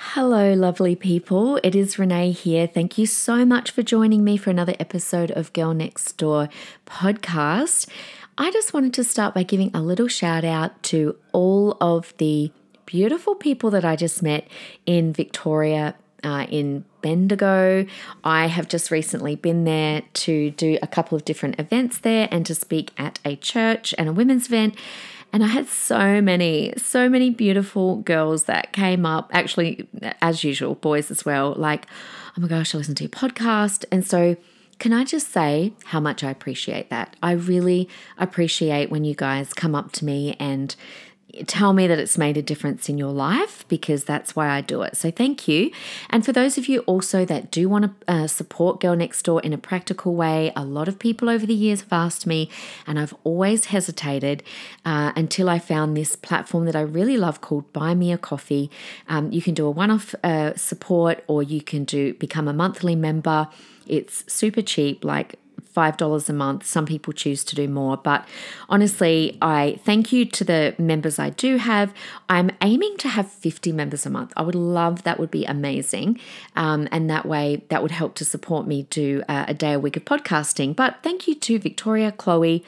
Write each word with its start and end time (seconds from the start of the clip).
Hello, 0.00 0.54
lovely 0.54 0.94
people. 0.94 1.58
It 1.64 1.74
is 1.74 1.98
Renee 1.98 2.30
here. 2.30 2.68
Thank 2.68 2.98
you 2.98 3.04
so 3.04 3.44
much 3.44 3.72
for 3.72 3.82
joining 3.82 4.22
me 4.22 4.36
for 4.36 4.48
another 4.48 4.76
episode 4.78 5.32
of 5.32 5.52
Girl 5.52 5.74
Next 5.74 6.16
Door 6.16 6.50
podcast. 6.86 7.88
I 8.38 8.52
just 8.52 8.72
wanted 8.72 8.94
to 8.94 9.02
start 9.02 9.34
by 9.34 9.42
giving 9.42 9.74
a 9.74 9.82
little 9.82 10.06
shout 10.06 10.44
out 10.44 10.80
to 10.84 11.16
all 11.32 11.76
of 11.80 12.14
the 12.18 12.52
beautiful 12.86 13.34
people 13.34 13.70
that 13.70 13.84
I 13.84 13.96
just 13.96 14.22
met 14.22 14.46
in 14.86 15.12
Victoria, 15.12 15.96
uh, 16.22 16.46
in 16.48 16.84
Bendigo. 17.02 17.84
I 18.22 18.46
have 18.46 18.68
just 18.68 18.92
recently 18.92 19.34
been 19.34 19.64
there 19.64 20.02
to 20.14 20.52
do 20.52 20.78
a 20.80 20.86
couple 20.86 21.16
of 21.16 21.24
different 21.24 21.58
events 21.58 21.98
there 21.98 22.28
and 22.30 22.46
to 22.46 22.54
speak 22.54 22.92
at 22.98 23.18
a 23.24 23.34
church 23.34 23.96
and 23.98 24.08
a 24.08 24.12
women's 24.12 24.46
event. 24.46 24.76
And 25.32 25.44
I 25.44 25.48
had 25.48 25.66
so 25.66 26.20
many, 26.20 26.72
so 26.76 27.08
many 27.08 27.30
beautiful 27.30 27.96
girls 27.96 28.44
that 28.44 28.72
came 28.72 29.04
up, 29.04 29.30
actually, 29.32 29.86
as 30.22 30.42
usual, 30.42 30.74
boys 30.74 31.10
as 31.10 31.24
well, 31.24 31.54
like, 31.56 31.86
oh 32.36 32.40
my 32.40 32.48
gosh, 32.48 32.74
I 32.74 32.78
listened 32.78 32.96
to 32.98 33.04
your 33.04 33.10
podcast. 33.10 33.84
And 33.92 34.06
so, 34.06 34.36
can 34.78 34.92
I 34.92 35.04
just 35.04 35.32
say 35.32 35.72
how 35.86 35.98
much 35.98 36.22
I 36.22 36.30
appreciate 36.30 36.88
that? 36.90 37.16
I 37.20 37.32
really 37.32 37.88
appreciate 38.16 38.90
when 38.90 39.04
you 39.04 39.14
guys 39.14 39.52
come 39.52 39.74
up 39.74 39.90
to 39.92 40.04
me 40.04 40.36
and 40.38 40.74
tell 41.46 41.72
me 41.72 41.86
that 41.86 41.98
it's 41.98 42.16
made 42.16 42.36
a 42.36 42.42
difference 42.42 42.88
in 42.88 42.96
your 42.96 43.12
life 43.12 43.66
because 43.68 44.04
that's 44.04 44.34
why 44.34 44.48
I 44.48 44.60
do 44.60 44.82
it. 44.82 44.96
So 44.96 45.10
thank 45.10 45.46
you. 45.46 45.70
And 46.08 46.24
for 46.24 46.32
those 46.32 46.56
of 46.56 46.68
you 46.68 46.80
also 46.80 47.24
that 47.26 47.50
do 47.50 47.68
want 47.68 47.84
to 47.84 48.12
uh, 48.12 48.26
support 48.26 48.80
Girl 48.80 48.96
Next 48.96 49.22
Door 49.22 49.42
in 49.42 49.52
a 49.52 49.58
practical 49.58 50.14
way, 50.14 50.52
a 50.56 50.64
lot 50.64 50.88
of 50.88 50.98
people 50.98 51.28
over 51.28 51.44
the 51.44 51.54
years 51.54 51.82
have 51.82 51.92
asked 51.92 52.26
me, 52.26 52.48
and 52.86 52.98
I've 52.98 53.14
always 53.24 53.66
hesitated 53.66 54.42
uh, 54.84 55.12
until 55.16 55.48
I 55.50 55.58
found 55.58 55.96
this 55.96 56.16
platform 56.16 56.64
that 56.64 56.76
I 56.76 56.80
really 56.80 57.16
love 57.16 57.40
called 57.40 57.72
Buy 57.72 57.94
Me 57.94 58.10
a 58.10 58.18
Coffee. 58.18 58.70
Um, 59.08 59.30
you 59.30 59.42
can 59.42 59.54
do 59.54 59.66
a 59.66 59.70
one-off 59.70 60.14
uh, 60.24 60.54
support, 60.56 61.22
or 61.26 61.42
you 61.42 61.60
can 61.60 61.84
do 61.84 62.14
become 62.14 62.48
a 62.48 62.52
monthly 62.54 62.96
member. 62.96 63.48
It's 63.86 64.24
super 64.32 64.62
cheap, 64.62 65.04
like 65.04 65.38
$5 65.74 66.28
a 66.28 66.32
month. 66.32 66.66
Some 66.66 66.86
people 66.86 67.12
choose 67.12 67.44
to 67.44 67.54
do 67.54 67.68
more. 67.68 67.96
But 67.96 68.26
honestly, 68.68 69.38
I 69.40 69.78
thank 69.84 70.12
you 70.12 70.24
to 70.24 70.44
the 70.44 70.74
members 70.78 71.18
I 71.18 71.30
do 71.30 71.56
have. 71.56 71.92
I'm 72.28 72.50
aiming 72.62 72.96
to 72.98 73.08
have 73.08 73.30
50 73.30 73.72
members 73.72 74.06
a 74.06 74.10
month. 74.10 74.32
I 74.36 74.42
would 74.42 74.54
love 74.54 75.02
that, 75.04 75.18
would 75.18 75.30
be 75.30 75.44
amazing. 75.44 76.20
Um, 76.56 76.88
and 76.90 77.08
that 77.10 77.26
way, 77.26 77.64
that 77.68 77.82
would 77.82 77.90
help 77.90 78.14
to 78.16 78.24
support 78.24 78.66
me 78.66 78.86
do 78.90 79.22
uh, 79.28 79.44
a 79.48 79.54
day 79.54 79.72
a 79.72 79.78
week 79.78 79.96
of 79.96 80.04
podcasting. 80.04 80.74
But 80.74 80.98
thank 81.02 81.28
you 81.28 81.34
to 81.34 81.58
Victoria, 81.58 82.12
Chloe, 82.12 82.64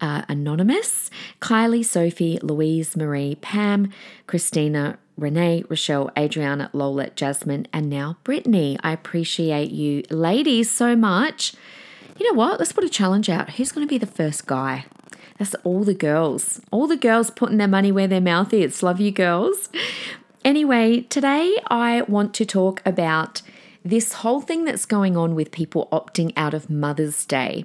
uh, 0.00 0.22
Anonymous, 0.28 1.10
Kylie, 1.40 1.84
Sophie, 1.84 2.38
Louise, 2.42 2.96
Marie, 2.96 3.36
Pam, 3.36 3.92
Christina, 4.26 4.98
Renee, 5.16 5.64
Rochelle, 5.68 6.10
Adriana, 6.18 6.70
Lola, 6.72 7.10
Jasmine, 7.10 7.66
and 7.72 7.90
now 7.90 8.16
Brittany. 8.24 8.78
I 8.82 8.92
appreciate 8.92 9.70
you 9.70 10.02
ladies 10.10 10.70
so 10.70 10.96
much 10.96 11.54
you 12.20 12.30
know 12.30 12.36
what? 12.36 12.58
Let's 12.58 12.72
put 12.72 12.84
a 12.84 12.90
challenge 12.90 13.30
out. 13.30 13.52
Who's 13.52 13.72
going 13.72 13.86
to 13.86 13.90
be 13.90 13.96
the 13.96 14.04
first 14.04 14.46
guy? 14.46 14.84
That's 15.38 15.54
all 15.64 15.84
the 15.84 15.94
girls. 15.94 16.60
All 16.70 16.86
the 16.86 16.98
girls 16.98 17.30
putting 17.30 17.56
their 17.56 17.66
money 17.66 17.90
where 17.90 18.06
their 18.06 18.20
mouth 18.20 18.52
is. 18.52 18.82
Love 18.82 19.00
you, 19.00 19.10
girls. 19.10 19.70
Anyway, 20.44 21.00
today 21.02 21.56
I 21.68 22.02
want 22.02 22.34
to 22.34 22.44
talk 22.44 22.82
about 22.84 23.40
this 23.82 24.12
whole 24.12 24.42
thing 24.42 24.66
that's 24.66 24.84
going 24.84 25.16
on 25.16 25.34
with 25.34 25.50
people 25.50 25.88
opting 25.90 26.34
out 26.36 26.52
of 26.52 26.68
Mother's 26.68 27.24
Day. 27.24 27.64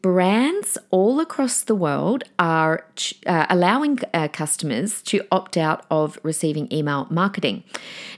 Brands 0.00 0.76
all 0.90 1.20
across 1.20 1.62
the 1.62 1.76
world 1.76 2.24
are 2.40 2.84
uh, 3.24 3.46
allowing 3.48 4.00
uh, 4.12 4.26
customers 4.26 5.00
to 5.02 5.24
opt 5.30 5.56
out 5.56 5.86
of 5.92 6.18
receiving 6.24 6.72
email 6.72 7.06
marketing. 7.08 7.62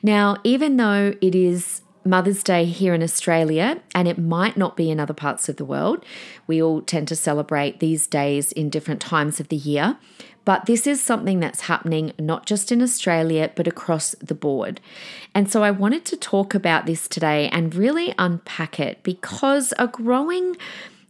Now, 0.02 0.38
even 0.44 0.78
though 0.78 1.12
it 1.20 1.34
is 1.34 1.82
Mother's 2.04 2.42
Day 2.42 2.64
here 2.64 2.94
in 2.94 3.02
Australia, 3.02 3.80
and 3.94 4.06
it 4.06 4.18
might 4.18 4.56
not 4.56 4.76
be 4.76 4.90
in 4.90 5.00
other 5.00 5.14
parts 5.14 5.48
of 5.48 5.56
the 5.56 5.64
world. 5.64 6.04
We 6.46 6.62
all 6.62 6.82
tend 6.82 7.08
to 7.08 7.16
celebrate 7.16 7.80
these 7.80 8.06
days 8.06 8.52
in 8.52 8.70
different 8.70 9.00
times 9.00 9.40
of 9.40 9.48
the 9.48 9.56
year. 9.56 9.96
But 10.44 10.66
this 10.66 10.86
is 10.86 11.02
something 11.02 11.40
that's 11.40 11.62
happening 11.62 12.12
not 12.18 12.44
just 12.44 12.70
in 12.70 12.82
Australia, 12.82 13.50
but 13.54 13.66
across 13.66 14.14
the 14.16 14.34
board. 14.34 14.80
And 15.34 15.50
so 15.50 15.62
I 15.62 15.70
wanted 15.70 16.04
to 16.06 16.16
talk 16.16 16.54
about 16.54 16.84
this 16.84 17.08
today 17.08 17.48
and 17.48 17.74
really 17.74 18.14
unpack 18.18 18.78
it 18.78 19.02
because 19.02 19.72
a 19.78 19.88
growing 19.88 20.56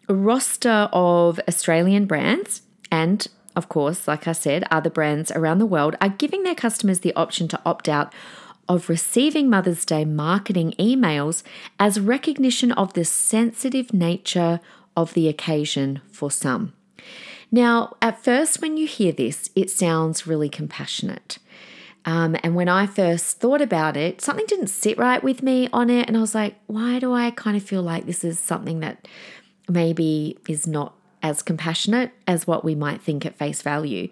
roster 0.09 0.89
of 0.93 1.41
Australian 1.49 2.07
brands 2.07 2.63
and 2.93 3.27
of 3.57 3.69
course, 3.69 4.09
like 4.09 4.27
I 4.27 4.33
said, 4.33 4.65
other 4.71 4.91
brands 4.91 5.31
around 5.31 5.59
the 5.59 5.67
world 5.67 5.95
are 6.01 6.09
giving 6.09 6.43
their 6.43 6.57
customers 6.57 7.01
the 7.01 7.15
option 7.15 7.47
to 7.49 7.61
opt 7.65 7.89
out 7.89 8.13
of 8.69 8.89
receiving 8.89 9.49
Mother's 9.51 9.85
Day 9.85 10.05
marketing 10.05 10.75
emails 10.79 11.43
as 11.79 12.01
recognition 12.01 12.73
of 12.73 12.93
the 12.95 13.05
sensitive 13.05 13.93
nature 13.93 14.61
of 14.97 15.15
the 15.15 15.29
occasion 15.29 16.01
for 16.11 16.31
some. 16.31 16.73
Now, 17.51 17.97
at 18.03 18.25
first, 18.25 18.61
when 18.61 18.77
you 18.77 18.87
hear 18.87 19.13
this, 19.13 19.51
it 19.55 19.71
sounds 19.71 20.27
really 20.27 20.49
compassionate. 20.49 21.39
Um, 22.05 22.37
and 22.43 22.55
when 22.55 22.69
I 22.69 22.87
first 22.87 23.41
thought 23.41 23.61
about 23.63 23.97
it, 23.97 24.21
something 24.21 24.45
didn't 24.47 24.67
sit 24.67 24.99
right 24.99 25.23
with 25.23 25.43
me 25.43 25.69
on 25.73 25.89
it. 25.89 26.07
And 26.07 26.17
I 26.17 26.21
was 26.21 26.35
like, 26.35 26.57
why 26.67 26.99
do 26.99 27.13
I 27.13 27.31
kind 27.31 27.57
of 27.57 27.63
feel 27.63 27.83
like 27.83 28.07
this 28.07 28.25
is 28.25 28.39
something 28.39 28.81
that 28.81 29.09
maybe 29.69 30.37
is 30.49 30.67
not 30.67 30.95
as 31.25 31.43
compassionate 31.43 32.11
as 32.27 32.47
what 32.47 32.67
we 32.67 32.75
might 32.75 33.01
think 33.01 33.25
at 33.25 33.35
face 33.35 33.63
value. 33.63 34.09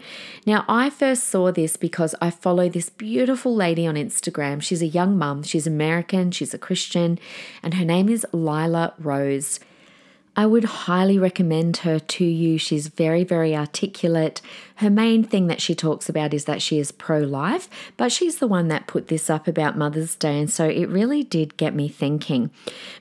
Now, 0.47 0.65
I 0.67 0.89
first 0.89 1.25
saw 1.25 1.53
this 1.53 1.77
because 1.77 2.15
I 2.23 2.31
follow 2.31 2.71
this 2.71 2.89
beautiful 2.89 3.55
lady 3.55 3.87
on 3.87 3.97
Instagram. 3.97 4.63
She's 4.63 4.81
a 4.81 4.87
young 4.87 5.19
mum, 5.19 5.43
she's 5.43 5.67
American, 5.67 6.31
she's 6.31 6.55
a 6.55 6.59
Christian, 6.59 7.19
and 7.63 7.75
her 7.75 7.85
name 7.85 8.09
is 8.09 8.27
Lila 8.33 8.95
Rose. 8.99 9.61
I 10.35 10.47
would 10.47 10.65
highly 10.65 11.19
recommend 11.19 11.79
her 11.79 11.99
to 11.99 12.25
you. 12.25 12.57
She's 12.57 12.87
very, 12.87 13.23
very 13.23 13.55
articulate. 13.55 14.41
Her 14.77 14.89
main 14.89 15.23
thing 15.23 15.47
that 15.49 15.61
she 15.61 15.75
talks 15.75 16.09
about 16.09 16.33
is 16.33 16.47
that 16.47 16.63
she 16.63 16.79
is 16.79 16.91
pro 16.91 17.19
life, 17.19 17.69
but 17.99 18.11
she's 18.11 18.39
the 18.39 18.47
one 18.47 18.69
that 18.69 18.87
put 18.87 19.09
this 19.09 19.29
up 19.29 19.47
about 19.47 19.77
Mother's 19.77 20.15
Day, 20.15 20.41
and 20.41 20.51
so 20.51 20.67
it 20.67 20.89
really 20.89 21.23
did 21.23 21.59
get 21.59 21.75
me 21.75 21.87
thinking. 21.87 22.51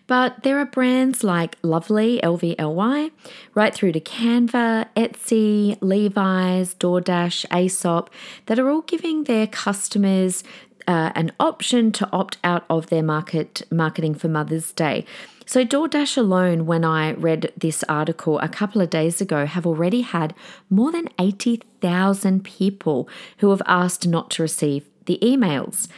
But 0.08 0.44
there 0.44 0.60
are 0.60 0.66
brands 0.66 1.24
like 1.24 1.58
Lovely, 1.62 2.20
LVLY, 2.22 3.12
right 3.56 3.74
through 3.74 3.94
to 3.94 4.02
Canva, 4.02 4.88
Etsy, 4.98 5.78
Levi's, 5.80 6.76
DoorDash, 6.76 7.46
Aesop, 7.50 8.10
that 8.48 8.60
are 8.60 8.70
all 8.70 8.82
giving 8.82 9.24
their 9.24 9.48
customers 9.48 10.44
uh, 10.88 11.12
an 11.16 11.32
option 11.40 11.92
to 11.94 12.10
opt 12.12 12.38
out 12.44 12.66
of 12.70 12.88
their 12.88 13.04
market 13.04 13.62
marketing 13.72 14.16
for 14.16 14.28
Mother's 14.28 14.72
Day. 14.74 15.06
So, 15.52 15.66
DoorDash 15.66 16.16
alone, 16.18 16.66
when 16.66 16.86
I 16.86 17.12
read 17.12 17.52
this 17.58 17.84
article 17.90 18.40
a 18.40 18.48
couple 18.48 18.80
of 18.80 18.90
days 18.90 19.20
ago, 19.20 19.46
have 19.46 19.68
already 19.68 20.00
had 20.00 20.34
more 20.70 20.94
than 20.94 21.10
80,000 21.20 22.42
people 22.46 23.10
who 23.40 23.50
have 23.50 23.62
asked 23.66 24.08
not 24.08 24.32
to 24.32 24.44
receive 24.44 24.86
the 25.08 25.20
emails. 25.22 25.90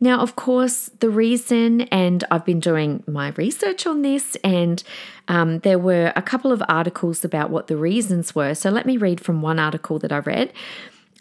Now, 0.00 0.18
of 0.18 0.34
course, 0.34 0.90
the 0.98 1.08
reason, 1.08 1.82
and 1.82 2.24
I've 2.32 2.44
been 2.44 2.58
doing 2.58 3.04
my 3.06 3.28
research 3.36 3.86
on 3.86 4.02
this, 4.02 4.34
and 4.42 4.82
um, 5.28 5.60
there 5.60 5.78
were 5.78 6.12
a 6.16 6.22
couple 6.22 6.50
of 6.50 6.60
articles 6.68 7.24
about 7.24 7.50
what 7.50 7.68
the 7.68 7.76
reasons 7.76 8.34
were. 8.34 8.56
So, 8.56 8.70
let 8.70 8.86
me 8.86 8.96
read 8.96 9.20
from 9.20 9.40
one 9.40 9.60
article 9.60 10.00
that 10.00 10.10
I 10.10 10.18
read. 10.18 10.52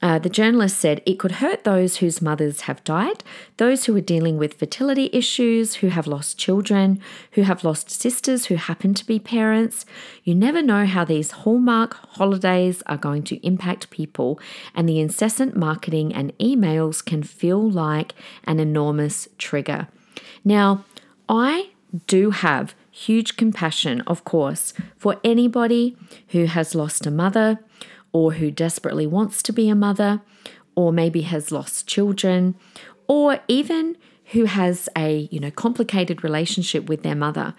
Uh, 0.02 0.20
the 0.20 0.30
journalist 0.30 0.78
said 0.78 1.02
it 1.06 1.18
could 1.18 1.34
hurt 1.34 1.64
those 1.64 1.98
whose 1.98 2.22
mothers 2.22 2.62
have 2.62 2.84
died, 2.84 3.24
those 3.58 3.86
who 3.86 3.96
are 3.96 4.02
dealing 4.02 4.38
with 4.38 4.56
fertility 4.56 5.10
issues, 5.14 5.76
who 5.76 5.88
have 5.88 6.06
lost 6.06 6.38
children, 6.38 7.00
who 7.32 7.44
have 7.44 7.64
lost 7.64 7.90
sisters 7.90 8.46
who 8.46 8.56
happen 8.56 8.94
to 8.94 9.06
be 9.06 9.20
parents. 9.20 9.86
You 10.24 10.36
never 10.36 10.62
know 10.62 10.86
how 10.86 11.06
these 11.06 11.32
hallmark 11.32 11.94
holidays 12.18 12.84
are 12.86 12.98
going 12.98 13.24
to 13.24 13.46
impact 13.46 13.90
people, 13.90 14.40
and 14.76 14.88
the 14.88 15.00
incessant 15.00 15.56
marketing 15.56 16.14
and 16.14 16.38
emails 16.40 17.04
can 17.04 17.24
feel 17.24 17.70
like 17.70 18.14
an 18.44 18.60
enormous 18.60 19.28
trigger. 19.38 19.88
Now, 20.44 20.84
I 21.30 21.70
do 22.08 22.32
have 22.32 22.76
huge 22.92 23.38
compassion, 23.38 24.02
of 24.02 24.24
course, 24.24 24.74
for 24.98 25.20
anybody 25.24 25.98
who 26.30 26.46
has 26.46 26.76
lost 26.76 27.06
a 27.06 27.12
mother 27.12 27.60
or 28.16 28.32
who 28.32 28.50
desperately 28.50 29.06
wants 29.06 29.44
to 29.44 29.52
be 29.52 29.68
a 29.68 29.76
mother, 29.76 30.22
or 30.74 30.94
maybe 30.94 31.24
has 31.24 31.52
lost 31.52 31.86
children, 31.86 32.56
or 33.10 33.42
even 33.50 33.98
who 34.32 34.46
has 34.46 34.88
a, 34.98 35.28
you 35.32 35.40
know, 35.42 35.52
complicated 35.52 36.24
relationship 36.24 36.88
with 36.88 37.04
their 37.04 37.14
mother. 37.14 37.54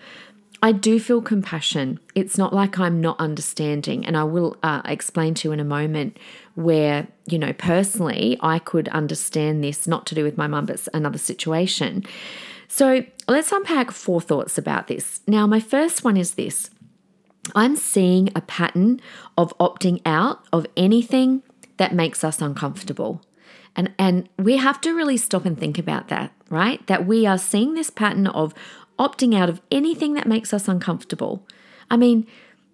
I 0.63 0.73
do 0.73 0.99
feel 0.99 1.21
compassion. 1.21 2.01
It's 2.15 2.39
not 2.39 2.55
like 2.55 2.79
I'm 2.79 3.03
not 3.03 3.21
understanding. 3.21 4.07
And 4.07 4.17
I 4.17 4.25
will 4.25 4.57
uh, 4.63 4.81
explain 4.87 5.35
to 5.35 5.49
you 5.49 5.53
in 5.53 5.61
a 5.61 5.65
moment 5.65 6.17
where, 6.55 7.07
you 7.27 7.39
know, 7.39 7.53
personally, 7.53 8.39
I 8.41 8.59
could 8.59 8.89
understand 8.89 9.63
this, 9.63 9.87
not 9.87 10.07
to 10.07 10.15
do 10.15 10.25
with 10.25 10.39
my 10.39 10.47
mum, 10.47 10.65
but 10.65 10.89
another 10.95 11.19
situation. 11.19 12.03
So 12.69 13.05
let's 13.29 13.53
unpack 13.53 13.91
four 13.91 14.23
thoughts 14.23 14.57
about 14.57 14.87
this. 14.87 15.21
Now, 15.27 15.47
my 15.47 15.61
first 15.61 16.03
one 16.03 16.17
is 16.17 16.35
this 16.35 16.71
I'm 17.55 17.77
seeing 17.77 18.31
a 18.35 18.41
pattern 18.41 19.01
of 19.37 19.57
opting 19.59 20.01
out 20.05 20.45
of 20.53 20.67
anything 20.77 21.43
that 21.77 21.95
makes 21.95 22.25
us 22.25 22.41
uncomfortable. 22.41 23.23
And, 23.75 23.93
and 23.99 24.29
we 24.39 24.57
have 24.57 24.81
to 24.83 24.95
really 24.95 25.17
stop 25.17 25.45
and 25.45 25.59
think 25.59 25.79
about 25.79 26.09
that, 26.09 26.33
right? 26.49 26.85
That 26.87 27.07
we 27.07 27.27
are 27.27 27.39
seeing 27.39 27.75
this 27.75 27.91
pattern 27.91 28.27
of 28.27 28.55
opting 28.99 29.35
out 29.35 29.51
of 29.51 29.61
anything 29.71 30.15
that 30.15 30.27
makes 30.27 30.55
us 30.55 30.69
uncomfortable. 30.69 31.47
I 31.91 31.97
mean, 31.97 32.27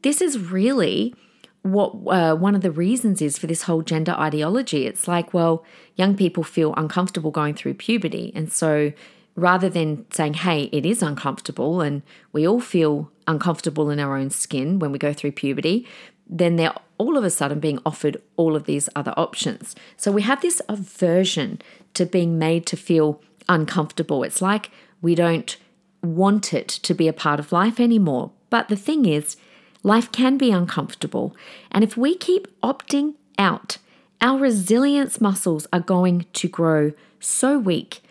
this 0.02 0.20
is 0.20 0.38
really 0.38 1.14
what 1.62 1.90
uh, 2.08 2.34
one 2.34 2.54
of 2.54 2.60
the 2.60 2.70
reasons 2.70 3.22
is 3.22 3.38
for 3.38 3.46
this 3.46 3.62
whole 3.62 3.82
gender 3.82 4.12
ideology. 4.12 4.86
It's 4.86 5.06
like, 5.06 5.32
well, 5.32 5.64
young 5.96 6.16
people 6.16 6.42
feel 6.42 6.74
uncomfortable 6.76 7.30
going 7.30 7.54
through 7.54 7.74
puberty. 7.74 8.32
And 8.34 8.52
so 8.52 8.92
rather 9.34 9.68
than 9.68 10.04
saying, 10.12 10.34
hey, 10.34 10.64
it 10.72 10.84
is 10.84 11.02
uncomfortable 11.02 11.80
and 11.80 12.02
we 12.32 12.46
all 12.46 12.60
feel 12.60 13.10
uncomfortable 13.26 13.90
in 13.90 13.98
our 13.98 14.16
own 14.16 14.30
skin 14.30 14.78
when 14.78 14.92
we 14.92 14.98
go 14.98 15.12
through 15.12 15.32
puberty, 15.32 15.86
then 16.28 16.56
they're 16.56 16.74
all 16.98 17.16
of 17.16 17.24
a 17.24 17.30
sudden 17.30 17.60
being 17.60 17.78
offered 17.84 18.20
all 18.36 18.54
of 18.54 18.64
these 18.64 18.88
other 18.94 19.14
options. 19.16 19.74
So 19.96 20.12
we 20.12 20.22
have 20.22 20.40
this 20.40 20.60
aversion 20.68 21.60
to 21.94 22.06
being 22.06 22.38
made 22.38 22.66
to 22.66 22.76
feel 22.76 23.20
uncomfortable. 23.48 24.22
It's 24.22 24.42
like 24.42 24.70
we 25.00 25.14
don't 25.14 25.56
want 26.02 26.52
it 26.52 26.68
to 26.68 26.94
be 26.94 27.08
a 27.08 27.12
part 27.12 27.40
of 27.40 27.52
life 27.52 27.80
anymore. 27.80 28.32
But 28.50 28.68
the 28.68 28.76
thing 28.76 29.06
is, 29.06 29.36
life 29.82 30.12
can 30.12 30.36
be 30.36 30.50
uncomfortable. 30.50 31.34
And 31.70 31.82
if 31.82 31.96
we 31.96 32.16
keep 32.16 32.48
opting 32.60 33.14
out, 33.38 33.78
our 34.20 34.38
resilience 34.38 35.20
muscles 35.20 35.66
are 35.72 35.80
going 35.80 36.26
to 36.34 36.48
grow 36.48 36.92
so 37.18 37.58
weak. 37.58 38.02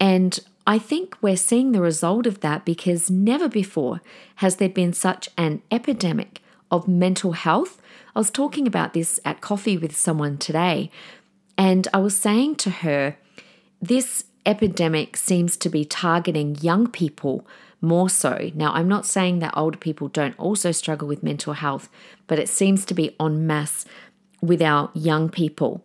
And 0.00 0.38
I 0.66 0.78
think 0.78 1.16
we're 1.20 1.36
seeing 1.36 1.72
the 1.72 1.80
result 1.80 2.26
of 2.26 2.40
that 2.40 2.64
because 2.64 3.10
never 3.10 3.48
before 3.48 4.00
has 4.36 4.56
there 4.56 4.68
been 4.68 4.94
such 4.94 5.28
an 5.36 5.62
epidemic 5.70 6.40
of 6.70 6.88
mental 6.88 7.32
health. 7.32 7.80
I 8.16 8.18
was 8.18 8.30
talking 8.30 8.66
about 8.66 8.94
this 8.94 9.20
at 9.24 9.42
coffee 9.42 9.76
with 9.76 9.94
someone 9.94 10.38
today, 10.38 10.90
and 11.58 11.86
I 11.92 11.98
was 11.98 12.16
saying 12.16 12.56
to 12.56 12.70
her, 12.70 13.16
this 13.82 14.24
epidemic 14.46 15.16
seems 15.16 15.56
to 15.58 15.68
be 15.68 15.84
targeting 15.84 16.56
young 16.56 16.86
people 16.86 17.46
more 17.82 18.08
so. 18.08 18.50
Now, 18.54 18.72
I'm 18.72 18.88
not 18.88 19.04
saying 19.04 19.40
that 19.40 19.56
older 19.56 19.78
people 19.78 20.08
don't 20.08 20.38
also 20.38 20.72
struggle 20.72 21.06
with 21.06 21.22
mental 21.22 21.52
health, 21.52 21.90
but 22.26 22.38
it 22.38 22.48
seems 22.48 22.86
to 22.86 22.94
be 22.94 23.14
en 23.20 23.46
masse 23.46 23.84
with 24.40 24.62
our 24.62 24.90
young 24.94 25.28
people. 25.28 25.83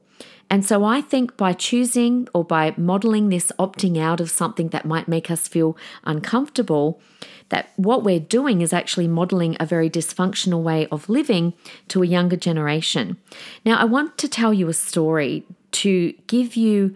And 0.49 0.65
so 0.65 0.83
I 0.83 1.01
think 1.01 1.37
by 1.37 1.53
choosing 1.53 2.27
or 2.33 2.43
by 2.43 2.73
modeling 2.75 3.29
this 3.29 3.51
opting 3.59 3.99
out 3.99 4.19
of 4.19 4.31
something 4.31 4.69
that 4.69 4.85
might 4.85 5.07
make 5.07 5.29
us 5.29 5.47
feel 5.47 5.77
uncomfortable, 6.05 6.99
that 7.49 7.71
what 7.75 8.03
we're 8.03 8.19
doing 8.19 8.61
is 8.61 8.73
actually 8.73 9.07
modeling 9.07 9.55
a 9.59 9.65
very 9.65 9.89
dysfunctional 9.89 10.63
way 10.63 10.87
of 10.87 11.09
living 11.09 11.53
to 11.89 12.01
a 12.01 12.07
younger 12.07 12.35
generation. 12.35 13.17
Now, 13.63 13.77
I 13.77 13.85
want 13.85 14.17
to 14.19 14.27
tell 14.27 14.53
you 14.53 14.69
a 14.69 14.73
story 14.73 15.45
to 15.71 16.13
give 16.27 16.55
you 16.55 16.95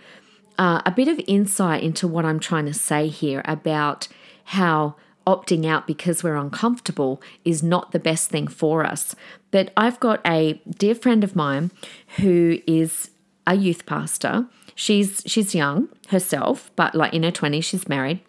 uh, 0.57 0.81
a 0.85 0.91
bit 0.91 1.07
of 1.07 1.21
insight 1.27 1.83
into 1.83 2.07
what 2.07 2.25
I'm 2.25 2.39
trying 2.39 2.65
to 2.65 2.73
say 2.73 3.07
here 3.07 3.41
about 3.45 4.07
how 4.45 4.95
opting 5.25 5.65
out 5.65 5.87
because 5.87 6.23
we're 6.23 6.35
uncomfortable 6.35 7.21
is 7.45 7.63
not 7.63 7.91
the 7.91 7.99
best 7.99 8.29
thing 8.29 8.47
for 8.47 8.83
us. 8.85 9.15
But 9.51 9.71
I've 9.77 9.99
got 9.99 10.19
a 10.25 10.61
dear 10.77 10.95
friend 10.95 11.23
of 11.23 11.35
mine 11.35 11.71
who 12.17 12.59
is 12.67 13.09
a 13.45 13.55
youth 13.55 13.85
pastor. 13.85 14.47
She's 14.75 15.21
she's 15.25 15.53
young 15.53 15.89
herself, 16.09 16.71
but 16.75 16.95
like 16.95 17.13
in 17.13 17.23
her 17.23 17.31
20s 17.31 17.63
she's 17.63 17.87
married 17.87 18.21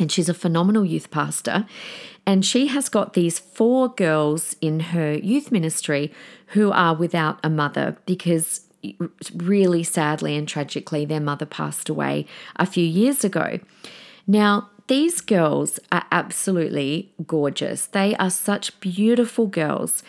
and 0.00 0.10
she's 0.10 0.28
a 0.28 0.34
phenomenal 0.34 0.84
youth 0.84 1.10
pastor. 1.10 1.66
And 2.26 2.44
she 2.44 2.66
has 2.68 2.88
got 2.88 3.14
these 3.14 3.38
four 3.38 3.88
girls 3.88 4.54
in 4.60 4.80
her 4.80 5.14
youth 5.14 5.50
ministry 5.50 6.12
who 6.48 6.70
are 6.70 6.94
without 6.94 7.40
a 7.42 7.50
mother 7.50 7.96
because 8.06 8.68
really 9.34 9.82
sadly 9.82 10.36
and 10.36 10.46
tragically, 10.46 11.04
their 11.04 11.20
mother 11.20 11.46
passed 11.46 11.88
away 11.88 12.26
a 12.56 12.66
few 12.66 12.84
years 12.84 13.24
ago. 13.24 13.58
Now, 14.26 14.70
these 14.86 15.20
girls 15.20 15.78
are 15.92 16.06
absolutely 16.12 17.12
gorgeous. 17.26 17.86
They 17.86 18.14
are 18.16 18.30
such 18.30 18.78
beautiful 18.80 19.46
girls. 19.46 20.02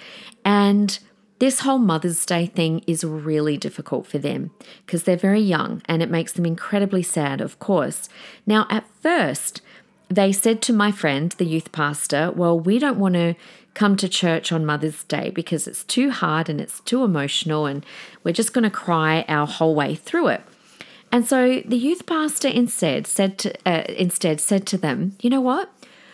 And 0.45 0.99
this 1.39 1.61
whole 1.61 1.79
Mother's 1.79 2.25
Day 2.25 2.45
thing 2.45 2.83
is 2.85 3.03
really 3.03 3.57
difficult 3.57 4.05
for 4.05 4.17
them 4.17 4.51
because 4.85 5.03
they're 5.03 5.17
very 5.17 5.41
young 5.41 5.81
and 5.85 6.03
it 6.03 6.09
makes 6.09 6.33
them 6.33 6.45
incredibly 6.45 7.01
sad, 7.01 7.39
of 7.41 7.59
course. 7.59 8.09
Now, 8.45 8.67
at 8.69 8.85
first, 9.01 9.61
they 10.09 10.31
said 10.31 10.61
to 10.63 10.73
my 10.73 10.91
friend, 10.91 11.31
the 11.33 11.45
youth 11.45 11.71
pastor, 11.71 12.31
Well, 12.35 12.59
we 12.59 12.77
don't 12.77 12.99
want 12.99 13.13
to 13.13 13.35
come 13.73 13.95
to 13.95 14.09
church 14.09 14.51
on 14.51 14.65
Mother's 14.65 15.03
Day 15.05 15.29
because 15.29 15.67
it's 15.67 15.83
too 15.85 16.09
hard 16.11 16.49
and 16.49 16.59
it's 16.59 16.81
too 16.81 17.03
emotional, 17.03 17.65
and 17.65 17.85
we're 18.23 18.33
just 18.33 18.53
going 18.53 18.63
to 18.63 18.69
cry 18.69 19.23
our 19.29 19.47
whole 19.47 19.75
way 19.75 19.95
through 19.95 20.27
it. 20.27 20.41
And 21.11 21.25
so 21.25 21.61
the 21.65 21.77
youth 21.77 22.05
pastor 22.05 22.49
instead 22.49 23.07
said 23.07 23.37
to, 23.39 23.53
uh, 23.65 23.83
instead 23.87 24.41
said 24.41 24.65
to 24.67 24.77
them, 24.77 25.15
"You 25.21 25.29
know 25.29 25.41
what? 25.41 25.71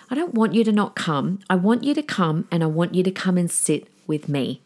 I 0.10 0.16
don't 0.16 0.36
want 0.36 0.54
you 0.54 0.64
to 0.66 0.72
not 0.72 0.96
come. 0.96 1.40
I 1.50 1.56
want 1.56 1.84
you 1.84 1.94
to 1.96 2.04
come, 2.04 2.48
and 2.52 2.64
I 2.64 2.68
want 2.68 2.94
you 2.94 3.04
to 3.04 3.12
come 3.12 3.38
and 3.38 3.50
sit 3.50 3.88
with 4.06 4.30
me." 4.30 4.62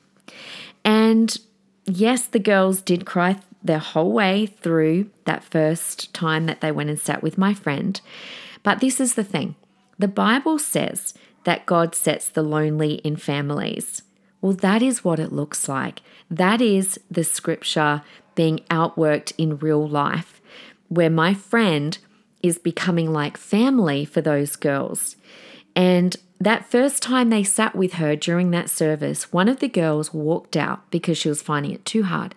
And 0.83 1.37
yes, 1.85 2.25
the 2.27 2.39
girls 2.39 2.81
did 2.81 3.05
cry 3.05 3.37
their 3.63 3.79
whole 3.79 4.11
way 4.11 4.45
through 4.45 5.09
that 5.25 5.43
first 5.43 6.13
time 6.13 6.45
that 6.45 6.61
they 6.61 6.71
went 6.71 6.89
and 6.89 6.99
sat 6.99 7.21
with 7.21 7.37
my 7.37 7.53
friend. 7.53 7.99
But 8.63 8.79
this 8.79 8.99
is 8.99 9.15
the 9.15 9.23
thing 9.23 9.55
the 9.97 10.07
Bible 10.07 10.59
says 10.59 11.13
that 11.43 11.65
God 11.65 11.93
sets 11.93 12.29
the 12.29 12.43
lonely 12.43 12.95
in 12.95 13.15
families. 13.17 14.01
Well, 14.41 14.53
that 14.53 14.81
is 14.81 15.03
what 15.03 15.19
it 15.19 15.33
looks 15.33 15.67
like. 15.67 16.01
That 16.31 16.61
is 16.61 16.99
the 17.11 17.23
scripture 17.23 18.01
being 18.35 18.59
outworked 18.69 19.33
in 19.37 19.57
real 19.57 19.85
life, 19.85 20.41
where 20.87 21.09
my 21.09 21.33
friend 21.33 21.97
is 22.41 22.57
becoming 22.57 23.11
like 23.11 23.35
family 23.35 24.05
for 24.05 24.21
those 24.21 24.55
girls. 24.55 25.17
And 25.75 26.15
that 26.39 26.69
first 26.69 27.03
time 27.03 27.29
they 27.29 27.43
sat 27.43 27.75
with 27.75 27.93
her 27.93 28.15
during 28.15 28.51
that 28.51 28.69
service, 28.69 29.33
one 29.33 29.49
of 29.49 29.59
the 29.59 29.67
girls 29.67 30.13
walked 30.13 30.55
out 30.55 30.89
because 30.89 31.17
she 31.17 31.29
was 31.29 31.41
finding 31.41 31.71
it 31.71 31.85
too 31.85 32.03
hard. 32.03 32.33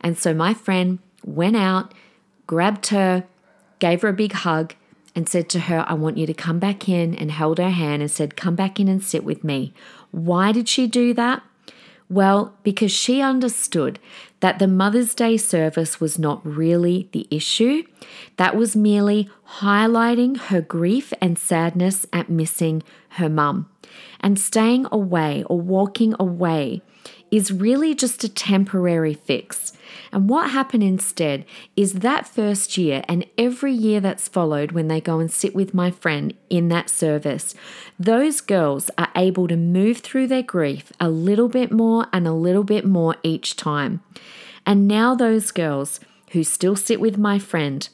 And 0.00 0.18
so 0.18 0.34
my 0.34 0.52
friend 0.52 0.98
went 1.24 1.56
out, 1.56 1.94
grabbed 2.46 2.88
her, 2.88 3.24
gave 3.78 4.02
her 4.02 4.08
a 4.08 4.12
big 4.12 4.32
hug, 4.32 4.74
and 5.14 5.26
said 5.28 5.48
to 5.48 5.60
her, 5.60 5.86
I 5.88 5.94
want 5.94 6.18
you 6.18 6.26
to 6.26 6.34
come 6.34 6.58
back 6.58 6.88
in, 6.88 7.14
and 7.14 7.30
held 7.30 7.56
her 7.58 7.70
hand 7.70 8.02
and 8.02 8.10
said, 8.10 8.36
Come 8.36 8.54
back 8.54 8.78
in 8.78 8.86
and 8.86 9.02
sit 9.02 9.24
with 9.24 9.42
me. 9.42 9.72
Why 10.10 10.52
did 10.52 10.68
she 10.68 10.86
do 10.86 11.14
that? 11.14 11.42
Well, 12.10 12.54
because 12.62 12.92
she 12.92 13.22
understood 13.22 13.98
that 14.40 14.58
the 14.58 14.68
Mother's 14.68 15.14
Day 15.14 15.36
service 15.36 16.00
was 16.00 16.18
not 16.18 16.44
really 16.46 17.08
the 17.12 17.26
issue. 17.30 17.84
That 18.36 18.56
was 18.56 18.76
merely 18.76 19.30
highlighting 19.58 20.36
her 20.36 20.60
grief 20.60 21.12
and 21.20 21.38
sadness 21.38 22.06
at 22.12 22.28
missing 22.28 22.82
her 23.10 23.28
mum. 23.28 23.68
And 24.20 24.38
staying 24.38 24.86
away 24.92 25.44
or 25.44 25.60
walking 25.60 26.14
away 26.18 26.82
is 27.30 27.52
really 27.52 27.94
just 27.94 28.22
a 28.24 28.28
temporary 28.28 29.14
fix. 29.14 29.72
And 30.12 30.28
what 30.28 30.50
happened 30.50 30.82
instead 30.82 31.44
is 31.76 31.94
that 31.94 32.26
first 32.26 32.78
year 32.78 33.02
and 33.08 33.26
every 33.36 33.72
year 33.72 34.00
that's 34.00 34.28
followed 34.28 34.72
when 34.72 34.88
they 34.88 35.00
go 35.00 35.18
and 35.18 35.30
sit 35.30 35.54
with 35.54 35.74
my 35.74 35.90
friend 35.90 36.34
in 36.48 36.68
that 36.68 36.88
service, 36.88 37.54
those 37.98 38.40
girls 38.40 38.90
are 38.96 39.10
able 39.16 39.48
to 39.48 39.56
move 39.56 39.98
through 39.98 40.28
their 40.28 40.42
grief 40.42 40.92
a 41.00 41.08
little 41.08 41.48
bit 41.48 41.72
more 41.72 42.06
and 42.12 42.26
a 42.26 42.32
little 42.32 42.64
bit 42.64 42.84
more 42.84 43.16
each 43.22 43.56
time. 43.56 44.02
And 44.64 44.88
now 44.88 45.14
those 45.14 45.50
girls 45.50 46.00
who 46.32 46.44
still 46.44 46.76
sit 46.76 47.00
with 47.00 47.18
my 47.18 47.38
friend, 47.38 47.88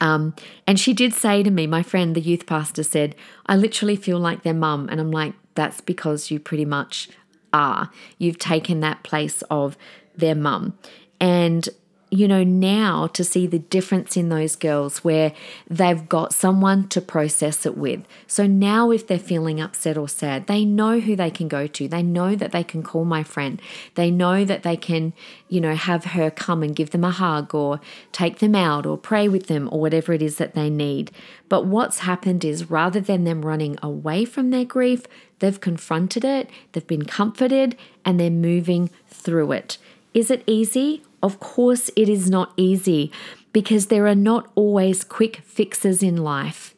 um, 0.00 0.34
and 0.66 0.80
she 0.80 0.92
did 0.94 1.12
say 1.12 1.42
to 1.42 1.50
me, 1.50 1.66
my 1.66 1.82
friend, 1.82 2.14
the 2.14 2.20
youth 2.20 2.46
pastor, 2.46 2.82
said, 2.82 3.14
I 3.46 3.56
literally 3.56 3.96
feel 3.96 4.18
like 4.18 4.42
their 4.42 4.54
mum. 4.54 4.88
And 4.90 5.00
I'm 5.00 5.10
like, 5.10 5.34
that's 5.54 5.80
because 5.80 6.30
you 6.30 6.40
pretty 6.40 6.64
much 6.64 7.08
are. 7.54 7.90
You've 8.18 8.38
taken 8.38 8.80
that 8.80 9.02
place 9.02 9.42
of 9.50 9.78
their 10.14 10.34
mum. 10.34 10.76
And 11.20 11.66
you 12.14 12.28
know, 12.28 12.44
now 12.44 13.08
to 13.08 13.24
see 13.24 13.44
the 13.44 13.58
difference 13.58 14.16
in 14.16 14.28
those 14.28 14.54
girls 14.54 14.98
where 14.98 15.32
they've 15.68 16.08
got 16.08 16.32
someone 16.32 16.86
to 16.86 17.00
process 17.00 17.66
it 17.66 17.76
with. 17.76 18.04
So 18.28 18.46
now, 18.46 18.92
if 18.92 19.04
they're 19.04 19.18
feeling 19.18 19.60
upset 19.60 19.98
or 19.98 20.08
sad, 20.08 20.46
they 20.46 20.64
know 20.64 21.00
who 21.00 21.16
they 21.16 21.32
can 21.32 21.48
go 21.48 21.66
to. 21.66 21.88
They 21.88 22.04
know 22.04 22.36
that 22.36 22.52
they 22.52 22.62
can 22.62 22.84
call 22.84 23.04
my 23.04 23.24
friend. 23.24 23.60
They 23.96 24.12
know 24.12 24.44
that 24.44 24.62
they 24.62 24.76
can, 24.76 25.12
you 25.48 25.60
know, 25.60 25.74
have 25.74 26.04
her 26.04 26.30
come 26.30 26.62
and 26.62 26.76
give 26.76 26.90
them 26.90 27.02
a 27.02 27.10
hug 27.10 27.52
or 27.52 27.80
take 28.12 28.38
them 28.38 28.54
out 28.54 28.86
or 28.86 28.96
pray 28.96 29.26
with 29.26 29.48
them 29.48 29.68
or 29.72 29.80
whatever 29.80 30.12
it 30.12 30.22
is 30.22 30.36
that 30.36 30.54
they 30.54 30.70
need. 30.70 31.10
But 31.48 31.66
what's 31.66 31.98
happened 31.98 32.44
is 32.44 32.70
rather 32.70 33.00
than 33.00 33.24
them 33.24 33.44
running 33.44 33.76
away 33.82 34.24
from 34.24 34.50
their 34.50 34.64
grief, 34.64 35.02
they've 35.40 35.60
confronted 35.60 36.24
it, 36.24 36.48
they've 36.72 36.86
been 36.86 37.06
comforted, 37.06 37.76
and 38.04 38.20
they're 38.20 38.30
moving 38.30 38.90
through 39.08 39.50
it. 39.50 39.78
Is 40.14 40.30
it 40.30 40.44
easy? 40.46 41.02
Of 41.22 41.40
course, 41.40 41.90
it 41.96 42.08
is 42.08 42.30
not 42.30 42.52
easy 42.56 43.10
because 43.52 43.86
there 43.86 44.06
are 44.06 44.14
not 44.14 44.50
always 44.54 45.02
quick 45.04 45.38
fixes 45.38 46.02
in 46.02 46.16
life. 46.16 46.74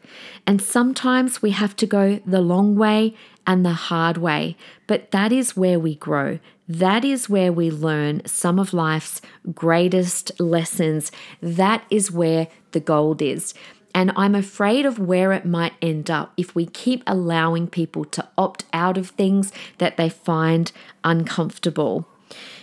And 0.47 0.63
sometimes 0.63 1.43
we 1.43 1.51
have 1.51 1.77
to 1.77 1.87
go 1.87 2.21
the 2.25 2.41
long 2.41 2.77
way 2.77 3.15
and 3.47 3.65
the 3.65 3.73
hard 3.73 4.17
way. 4.17 4.57
But 4.87 5.11
that 5.11 5.33
is 5.33 5.57
where 5.57 5.79
we 5.79 5.97
grow. 5.97 6.39
That 6.69 7.05
is 7.05 7.29
where 7.29 7.53
we 7.53 7.71
learn 7.71 8.25
some 8.27 8.59
of 8.59 8.73
life's 8.73 9.21
greatest 9.55 10.39
lessons. 10.41 11.13
That 11.41 11.85
is 11.91 12.11
where 12.11 12.49
the 12.73 12.81
gold 12.81 13.21
is. 13.21 13.55
And 13.95 14.13
I'm 14.17 14.35
afraid 14.35 14.85
of 14.85 14.99
where 14.99 15.33
it 15.33 15.47
might 15.47 15.73
end 15.81 16.11
up 16.11 16.33
if 16.37 16.55
we 16.55 16.67
keep 16.67 17.03
allowing 17.07 17.67
people 17.67 18.05
to 18.07 18.29
opt 18.37 18.65
out 18.73 18.99
of 18.99 19.11
things 19.11 19.53
that 19.79 19.97
they 19.97 20.09
find 20.09 20.71
uncomfortable. 21.03 22.07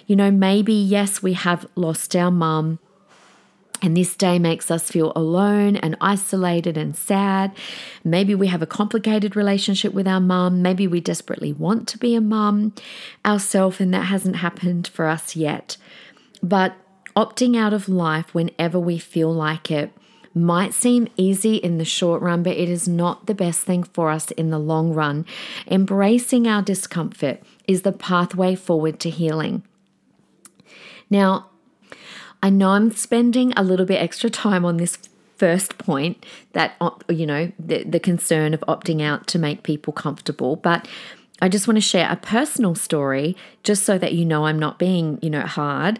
You 0.06 0.16
know, 0.16 0.32
maybe, 0.32 0.74
yes, 0.74 1.24
we 1.24 1.34
have 1.34 1.66
lost 1.76 2.16
our 2.16 2.32
mum. 2.32 2.80
And 3.82 3.98
this 3.98 4.16
day 4.16 4.40
makes 4.40 4.72
us 4.72 4.90
feel 4.90 5.12
alone 5.14 5.76
and 5.76 5.98
isolated 6.00 6.78
and 6.78 6.96
sad. 6.96 7.52
Maybe 8.04 8.34
we 8.34 8.48
have 8.48 8.62
a 8.62 8.66
complicated 8.66 9.36
relationship 9.36 9.94
with 9.94 10.08
our 10.08 10.22
mum. 10.22 10.62
Maybe 10.62 10.88
we 10.88 11.02
desperately 11.02 11.52
want 11.52 11.90
to 11.90 11.98
be 11.98 12.16
a 12.16 12.22
mum 12.22 12.74
ourselves, 13.26 13.82
and 13.82 13.94
that 13.94 14.06
hasn't 14.06 14.38
happened 14.38 14.88
for 14.88 15.08
us 15.08 15.36
yet. 15.36 15.76
But 16.42 16.76
opting 17.16 17.58
out 17.58 17.74
of 17.74 17.90
life 17.90 18.34
whenever 18.34 18.80
we 18.80 18.98
feel 18.98 19.34
like 19.34 19.70
it 19.70 19.92
might 20.34 20.74
seem 20.74 21.10
easy 21.18 21.58
in 21.58 21.78
the 21.78 21.86
short 21.86 22.22
run, 22.22 22.42
but 22.42 22.56
it 22.56 22.70
is 22.70 22.88
not 22.88 23.28
the 23.28 23.36
best 23.36 23.62
thing 23.62 23.84
for 23.84 24.10
us 24.10 24.32
in 24.32 24.50
the 24.50 24.60
long 24.60 24.94
run. 24.94 25.26
Embracing 25.68 26.48
our 26.48 26.62
discomfort 26.62 27.44
is 27.68 27.82
the 27.82 27.92
pathway 27.92 28.56
forward 28.56 29.00
to 29.02 29.10
healing. 29.10 29.64
Now, 31.14 31.46
I 32.42 32.50
know 32.50 32.70
I'm 32.70 32.92
spending 32.92 33.54
a 33.56 33.64
little 33.64 33.86
bit 33.86 34.02
extra 34.02 34.32
time 34.32 34.66
on 34.66 34.78
this 34.78 34.98
first 35.38 35.78
point 35.78 36.26
that, 36.54 36.76
you 37.08 37.28
know, 37.28 37.52
the, 37.60 37.84
the 37.84 38.00
concern 38.00 38.56
of 38.56 38.62
opting 38.62 39.00
out 39.00 39.28
to 39.28 39.38
make 39.38 39.62
people 39.62 39.94
comfortable, 39.94 40.56
but 40.56 40.88
I 41.40 41.50
just 41.50 41.68
want 41.68 41.78
to 41.78 41.82
share 41.82 42.12
a 42.12 42.16
personal 42.16 42.74
story 42.74 43.38
just 43.62 43.84
so 43.84 44.00
that 44.00 44.14
you 44.14 44.26
know 44.26 44.48
I'm 44.48 44.58
not 44.58 44.80
being, 44.80 45.20
you 45.22 45.30
know, 45.30 45.42
hard. 45.42 46.00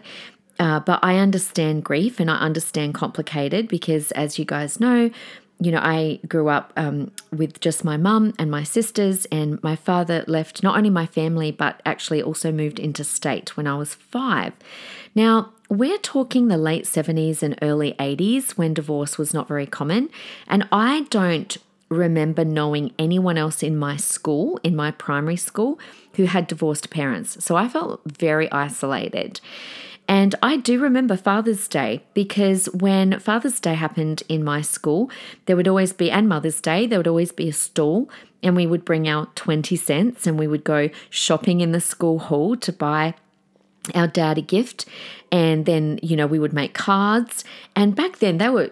Uh, 0.58 0.80
but 0.80 0.98
I 1.02 1.18
understand 1.18 1.84
grief 1.84 2.18
and 2.18 2.30
I 2.30 2.38
understand 2.38 2.94
complicated 2.94 3.68
because, 3.68 4.10
as 4.12 4.38
you 4.38 4.44
guys 4.44 4.80
know, 4.80 5.10
you 5.60 5.70
know, 5.70 5.80
I 5.82 6.20
grew 6.26 6.48
up 6.48 6.72
um, 6.76 7.12
with 7.32 7.60
just 7.60 7.84
my 7.84 7.96
mum 7.96 8.34
and 8.38 8.50
my 8.50 8.64
sisters, 8.64 9.24
and 9.26 9.62
my 9.62 9.76
father 9.76 10.24
left 10.26 10.62
not 10.62 10.76
only 10.76 10.90
my 10.90 11.06
family, 11.06 11.50
but 11.50 11.80
actually 11.86 12.22
also 12.22 12.50
moved 12.50 12.78
interstate 12.78 13.56
when 13.56 13.66
I 13.66 13.76
was 13.76 13.94
five. 13.94 14.52
Now, 15.14 15.52
we're 15.68 15.98
talking 15.98 16.48
the 16.48 16.58
late 16.58 16.84
70s 16.84 17.42
and 17.42 17.58
early 17.62 17.94
80s 17.98 18.52
when 18.52 18.74
divorce 18.74 19.16
was 19.16 19.32
not 19.32 19.48
very 19.48 19.66
common, 19.66 20.10
and 20.46 20.68
I 20.70 21.06
don't 21.10 21.56
remember 21.88 22.44
knowing 22.44 22.92
anyone 22.98 23.38
else 23.38 23.62
in 23.62 23.76
my 23.76 23.96
school, 23.96 24.58
in 24.62 24.74
my 24.74 24.90
primary 24.90 25.36
school, 25.36 25.78
who 26.14 26.24
had 26.24 26.46
divorced 26.46 26.90
parents. 26.90 27.44
So 27.44 27.56
I 27.56 27.68
felt 27.68 28.00
very 28.04 28.50
isolated. 28.50 29.40
And 30.06 30.34
I 30.42 30.58
do 30.58 30.78
remember 30.78 31.16
Father's 31.16 31.66
Day 31.66 32.02
because 32.12 32.66
when 32.74 33.18
Father's 33.20 33.58
Day 33.58 33.74
happened 33.74 34.22
in 34.28 34.44
my 34.44 34.60
school, 34.60 35.10
there 35.46 35.56
would 35.56 35.68
always 35.68 35.94
be, 35.94 36.10
and 36.10 36.28
Mother's 36.28 36.60
Day, 36.60 36.86
there 36.86 36.98
would 36.98 37.08
always 37.08 37.32
be 37.32 37.48
a 37.48 37.54
stall, 37.54 38.10
and 38.42 38.54
we 38.54 38.66
would 38.66 38.84
bring 38.84 39.08
out 39.08 39.34
20 39.34 39.76
cents 39.76 40.26
and 40.26 40.38
we 40.38 40.46
would 40.46 40.64
go 40.64 40.90
shopping 41.08 41.62
in 41.62 41.72
the 41.72 41.80
school 41.80 42.18
hall 42.18 42.54
to 42.56 42.72
buy 42.72 43.14
our 43.94 44.06
dad 44.06 44.38
a 44.38 44.42
gift. 44.42 44.86
And 45.30 45.66
then, 45.66 45.98
you 46.02 46.16
know, 46.16 46.26
we 46.26 46.38
would 46.38 46.52
make 46.52 46.74
cards. 46.74 47.44
And 47.74 47.94
back 47.94 48.18
then, 48.18 48.38
they 48.38 48.48
were, 48.48 48.70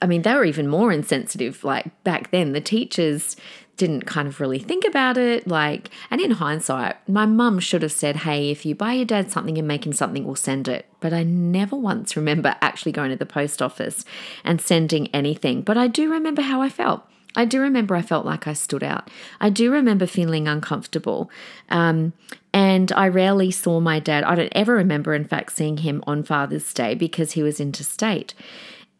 I 0.00 0.06
mean, 0.06 0.22
they 0.22 0.34
were 0.34 0.44
even 0.44 0.68
more 0.68 0.92
insensitive. 0.92 1.64
Like 1.64 2.02
back 2.04 2.30
then, 2.30 2.52
the 2.52 2.60
teachers, 2.60 3.36
didn't 3.76 4.06
kind 4.06 4.28
of 4.28 4.40
really 4.40 4.58
think 4.58 4.84
about 4.84 5.16
it. 5.16 5.46
Like, 5.46 5.90
and 6.10 6.20
in 6.20 6.32
hindsight, 6.32 6.96
my 7.08 7.26
mum 7.26 7.58
should 7.58 7.82
have 7.82 7.92
said, 7.92 8.16
Hey, 8.16 8.50
if 8.50 8.66
you 8.66 8.74
buy 8.74 8.92
your 8.92 9.04
dad 9.04 9.30
something 9.30 9.58
and 9.58 9.66
make 9.66 9.86
him 9.86 9.92
something, 9.92 10.24
we'll 10.24 10.36
send 10.36 10.68
it. 10.68 10.86
But 11.00 11.12
I 11.12 11.22
never 11.22 11.76
once 11.76 12.16
remember 12.16 12.54
actually 12.60 12.92
going 12.92 13.10
to 13.10 13.16
the 13.16 13.26
post 13.26 13.62
office 13.62 14.04
and 14.44 14.60
sending 14.60 15.08
anything. 15.08 15.62
But 15.62 15.78
I 15.78 15.88
do 15.88 16.10
remember 16.10 16.42
how 16.42 16.60
I 16.62 16.68
felt. 16.68 17.02
I 17.34 17.46
do 17.46 17.60
remember 17.60 17.96
I 17.96 18.02
felt 18.02 18.26
like 18.26 18.46
I 18.46 18.52
stood 18.52 18.84
out. 18.84 19.10
I 19.40 19.48
do 19.48 19.72
remember 19.72 20.06
feeling 20.06 20.46
uncomfortable. 20.46 21.30
Um, 21.70 22.12
and 22.52 22.92
I 22.92 23.08
rarely 23.08 23.50
saw 23.50 23.80
my 23.80 23.98
dad. 23.98 24.24
I 24.24 24.34
don't 24.34 24.52
ever 24.52 24.74
remember, 24.74 25.14
in 25.14 25.24
fact, 25.24 25.52
seeing 25.52 25.78
him 25.78 26.02
on 26.06 26.22
Father's 26.22 26.72
Day 26.72 26.94
because 26.94 27.32
he 27.32 27.42
was 27.42 27.60
interstate. 27.60 28.34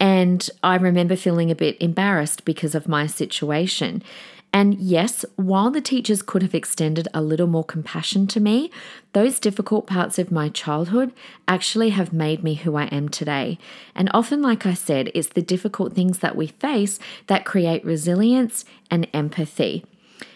And 0.00 0.49
I 0.62 0.76
remember 0.76 1.16
feeling 1.16 1.50
a 1.50 1.54
bit 1.54 1.76
embarrassed 1.80 2.44
because 2.44 2.75
of 2.75 2.88
my 2.88 3.06
situation. 3.06 4.02
And 4.54 4.75
yes, 4.75 5.25
while 5.37 5.71
the 5.71 5.80
teachers 5.80 6.21
could 6.21 6.42
have 6.42 6.54
extended 6.54 7.09
a 7.14 7.23
little 7.23 7.47
more 7.47 7.64
compassion 7.64 8.26
to 8.28 8.40
me, 8.40 8.71
those 9.14 9.38
difficult 9.38 9.87
parts 9.87 10.18
of 10.18 10.30
my 10.30 10.50
childhood 10.50 11.12
actually 11.49 11.90
have 11.90 12.12
made 12.12 12.42
me 12.42 12.54
who 12.54 12.76
I 12.76 12.85
am 12.87 13.09
today. 13.09 13.59
And 13.94 14.11
often, 14.12 14.42
like 14.42 14.66
I 14.66 14.75
said, 14.75 15.11
it's 15.14 15.28
the 15.28 15.40
difficult 15.40 15.94
things 15.94 16.18
that 16.18 16.37
we 16.37 16.49
face 16.49 16.99
that 17.28 17.47
create 17.47 17.85
resilience 17.85 18.66
and 18.90 19.09
empathy. 19.14 19.87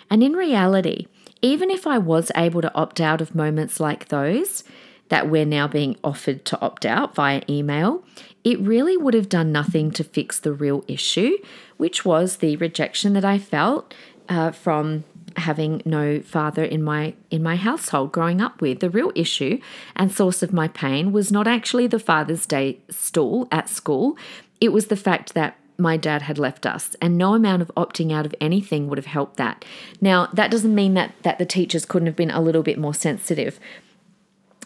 And 0.08 0.23
in 0.23 0.32
reality, 0.32 1.08
even 1.43 1.71
if 1.71 1.87
I 1.87 1.99
was 1.99 2.31
able 2.37 2.62
to 2.62 2.75
opt 2.75 3.00
out 3.00 3.21
of 3.21 3.35
moments 3.35 3.81
like 3.81 4.09
those, 4.09 4.64
that 5.09 5.28
we're 5.28 5.45
now 5.45 5.69
being 5.69 5.97
offered 6.02 6.45
to 6.47 6.61
opt 6.61 6.85
out 6.85 7.14
via 7.14 7.43
email, 7.49 8.05
it 8.45 8.59
really 8.61 8.97
would 8.97 9.14
have 9.14 9.28
done 9.28 9.52
nothing 9.52 9.90
to 9.93 10.05
fix 10.05 10.38
the 10.38 10.52
real 10.52 10.85
issue, 10.88 11.37
which 11.76 12.05
was 12.05 12.38
the 12.38 12.57
rejection 12.57 13.12
that 13.12 13.25
I 13.25 13.38
felt 13.38 13.95
uh, 14.28 14.50
from 14.50 15.05
having 15.37 15.83
no 15.85 16.21
father 16.21 16.64
in 16.64 16.83
my 16.83 17.14
in 17.31 17.43
my 17.43 17.57
household 17.57 18.11
growing 18.11 18.40
up 18.40 18.61
with. 18.61 18.81
The 18.81 18.90
real 18.90 19.12
issue 19.14 19.61
and 19.95 20.11
source 20.11 20.43
of 20.43 20.52
my 20.52 20.69
pain 20.69 21.12
was 21.12 21.31
not 21.31 21.47
actually 21.47 21.87
the 21.87 21.99
father's 21.99 22.47
day 22.47 22.78
stall 22.88 23.47
at 23.52 23.69
school. 23.69 24.16
It 24.61 24.73
was 24.73 24.87
the 24.87 24.97
fact 24.97 25.35
that 25.35 25.59
my 25.78 25.97
dad 25.97 26.23
had 26.23 26.38
left 26.38 26.66
us 26.66 26.97
and 27.00 27.18
no 27.18 27.35
amount 27.35 27.62
of 27.62 27.71
opting 27.76 28.12
out 28.12 28.26
of 28.26 28.35
anything 28.40 28.88
would 28.88 28.99
have 28.99 29.06
helped 29.06 29.37
that 29.37 29.64
now 30.00 30.26
that 30.33 30.50
doesn't 30.50 30.75
mean 30.75 30.95
that 30.95 31.12
that 31.23 31.38
the 31.38 31.47
teachers 31.47 31.85
couldn't 31.85 32.06
have 32.06 32.16
been 32.16 32.30
a 32.30 32.40
little 32.40 32.62
bit 32.62 32.78
more 32.78 32.95
sensitive 32.95 33.61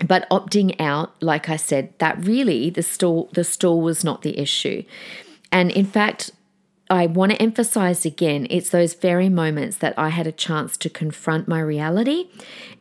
but 0.06 0.28
opting 0.30 0.78
out, 0.80 1.14
like 1.22 1.48
I 1.48 1.56
said, 1.56 1.92
that 1.98 2.24
really 2.24 2.70
the 2.70 2.82
stall 2.82 3.28
the 3.32 3.44
stall 3.44 3.80
was 3.80 4.02
not 4.02 4.22
the 4.22 4.38
issue. 4.38 4.84
And 5.52 5.70
in 5.70 5.84
fact, 5.84 6.30
I 6.88 7.06
want 7.06 7.32
to 7.32 7.42
emphasize 7.42 8.04
again, 8.04 8.46
it's 8.50 8.70
those 8.70 8.94
very 8.94 9.28
moments 9.28 9.76
that 9.78 9.94
I 9.96 10.08
had 10.08 10.26
a 10.26 10.32
chance 10.32 10.76
to 10.78 10.90
confront 10.90 11.46
my 11.46 11.60
reality 11.60 12.28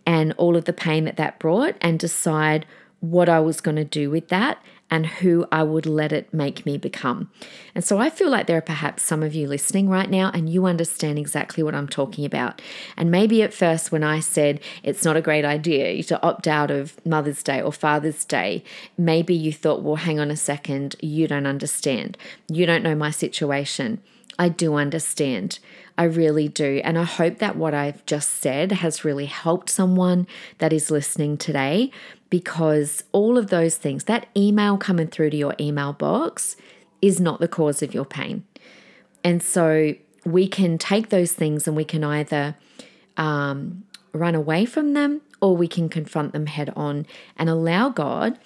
and 0.05 0.33
all 0.33 0.55
of 0.55 0.65
the 0.65 0.73
pain 0.73 1.05
that 1.05 1.17
that 1.17 1.39
brought 1.39 1.75
and 1.81 1.99
decide 1.99 2.65
what 3.01 3.29
I 3.29 3.39
was 3.39 3.61
going 3.61 3.77
to 3.77 3.85
do 3.85 4.09
with 4.09 4.29
that 4.29 4.61
and 4.91 5.05
who 5.05 5.45
I 5.51 5.63
would 5.63 5.85
let 5.85 6.11
it 6.11 6.33
make 6.33 6.65
me 6.65 6.77
become. 6.77 7.29
And 7.75 7.83
so 7.83 7.99
I 7.99 8.09
feel 8.09 8.29
like 8.29 8.47
there 8.47 8.57
are 8.57 8.61
perhaps 8.61 9.03
some 9.03 9.23
of 9.23 9.35
you 9.35 9.47
listening 9.47 9.89
right 9.89 10.09
now 10.09 10.31
and 10.33 10.49
you 10.49 10.65
understand 10.65 11.19
exactly 11.19 11.63
what 11.63 11.75
I'm 11.75 11.87
talking 11.87 12.25
about. 12.25 12.61
And 12.97 13.11
maybe 13.11 13.43
at 13.43 13.53
first, 13.53 13.91
when 13.91 14.03
I 14.03 14.19
said 14.19 14.59
it's 14.83 15.05
not 15.05 15.17
a 15.17 15.21
great 15.21 15.45
idea 15.45 16.01
to 16.03 16.21
opt 16.23 16.47
out 16.47 16.71
of 16.71 17.03
Mother's 17.05 17.43
Day 17.43 17.61
or 17.61 17.71
Father's 17.71 18.25
Day, 18.25 18.63
maybe 18.97 19.33
you 19.33 19.53
thought, 19.53 19.83
well, 19.83 19.95
hang 19.95 20.19
on 20.19 20.31
a 20.31 20.35
second, 20.35 20.95
you 21.01 21.27
don't 21.27 21.47
understand. 21.47 22.17
You 22.47 22.65
don't 22.65 22.83
know 22.83 22.95
my 22.95 23.11
situation. 23.11 24.01
I 24.39 24.47
do 24.47 24.75
understand. 24.75 25.59
I 25.97 26.05
really 26.05 26.47
do. 26.47 26.79
And 26.85 26.97
I 26.97 27.03
hope 27.03 27.39
that 27.39 27.57
what 27.57 27.73
I've 27.73 28.05
just 28.05 28.37
said 28.37 28.71
has 28.71 29.03
really 29.03 29.25
helped 29.25 29.69
someone 29.69 30.27
that 30.59 30.71
is 30.71 30.89
listening 30.89 31.37
today 31.37 31.91
because 32.29 33.03
all 33.11 33.37
of 33.37 33.49
those 33.49 33.75
things, 33.75 34.05
that 34.05 34.27
email 34.35 34.77
coming 34.77 35.07
through 35.07 35.31
to 35.31 35.37
your 35.37 35.55
email 35.59 35.91
box 35.91 36.55
is 37.01 37.19
not 37.19 37.41
the 37.41 37.49
cause 37.49 37.83
of 37.83 37.93
your 37.93 38.05
pain. 38.05 38.45
And 39.25 39.43
so 39.43 39.93
we 40.23 40.47
can 40.47 40.77
take 40.77 41.09
those 41.09 41.33
things 41.33 41.67
and 41.67 41.75
we 41.75 41.83
can 41.83 42.05
either 42.05 42.55
um, 43.17 43.83
run 44.13 44.35
away 44.35 44.65
from 44.65 44.93
them 44.93 45.21
or 45.41 45.57
we 45.57 45.67
can 45.67 45.89
confront 45.89 46.31
them 46.31 46.45
head 46.45 46.71
on 46.77 47.05
and 47.35 47.49
allow 47.49 47.89
God 47.89 48.39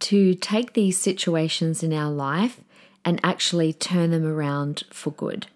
to 0.00 0.34
take 0.34 0.72
these 0.72 0.98
situations 0.98 1.84
in 1.84 1.92
our 1.92 2.10
life 2.10 2.60
and 3.04 3.20
actually 3.22 3.72
turn 3.72 4.10
them 4.10 4.26
around 4.26 4.84
for 4.90 5.12
good. 5.12 5.46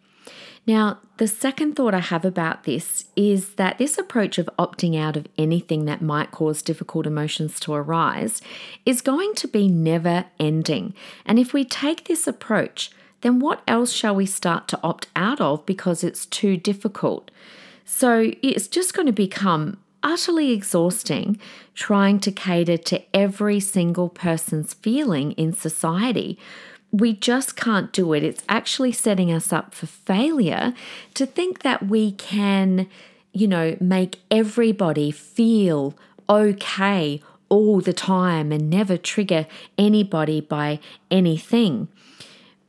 Now, 0.67 0.99
the 1.17 1.27
second 1.27 1.77
thought 1.77 1.95
I 1.95 2.01
have 2.01 2.27
about 2.27 2.65
this 2.65 3.07
is 3.17 3.55
that 3.55 3.79
this 3.79 3.97
approach 3.97 4.37
of 4.37 4.51
opting 4.59 5.01
out 5.01 5.17
of 5.17 5.27
anything 5.39 5.87
that 5.87 6.03
might 6.03 6.31
cause 6.31 6.61
difficult 6.61 7.07
emotions 7.07 7.59
to 7.61 7.73
arise 7.73 8.43
is 8.85 9.01
going 9.01 9.35
to 9.37 9.49
be 9.49 9.67
never 9.67 10.27
ending. 10.39 10.93
And 11.25 11.39
if 11.39 11.55
we 11.55 11.65
take 11.65 12.05
this 12.05 12.27
approach, 12.27 12.91
then 13.23 13.41
what 13.41 13.63
else 13.67 13.93
shall 13.93 14.15
we 14.15 14.27
start 14.27 14.69
to 14.69 14.81
opt 14.83 15.07
out 15.17 15.41
of 15.41 15.65
because 15.65 16.05
it's 16.05 16.27
too 16.27 16.59
difficult? 16.59 17.31
So 17.87 18.33
it's 18.43 18.69
just 18.69 18.93
going 18.93 19.07
to 19.07 19.13
become 19.13 19.79
utterly 20.03 20.53
exhausting 20.53 21.41
trying 21.75 22.21
to 22.21 22.31
cater 22.31 22.77
to 22.77 23.03
every 23.17 23.59
single 23.59 24.11
person's 24.11 24.75
feeling 24.75 25.33
in 25.33 25.53
society 25.55 26.39
we 26.91 27.13
just 27.13 27.57
can't 27.57 27.93
do 27.93 28.13
it. 28.13 28.23
It's 28.23 28.43
actually 28.49 28.93
setting 28.93 29.33
us 29.33 29.53
up 29.53 29.75
for 29.75 29.87
failure 29.87 30.73
to 31.15 31.27
think 31.27 31.63
that 31.63 31.87
we 31.87 32.13
can, 32.13 32.89
you 33.33 33.47
know, 33.47 33.77
make 33.81 34.21
everybody 34.31 35.11
feel 35.11 35.95
okay 36.29 37.23
all 37.49 37.81
the 37.81 37.93
time 37.93 38.53
and 38.53 38.71
never 38.71 38.97
trigger 38.97 39.47
anybody 39.77 40.41
by 40.41 40.81
anything. 41.11 41.89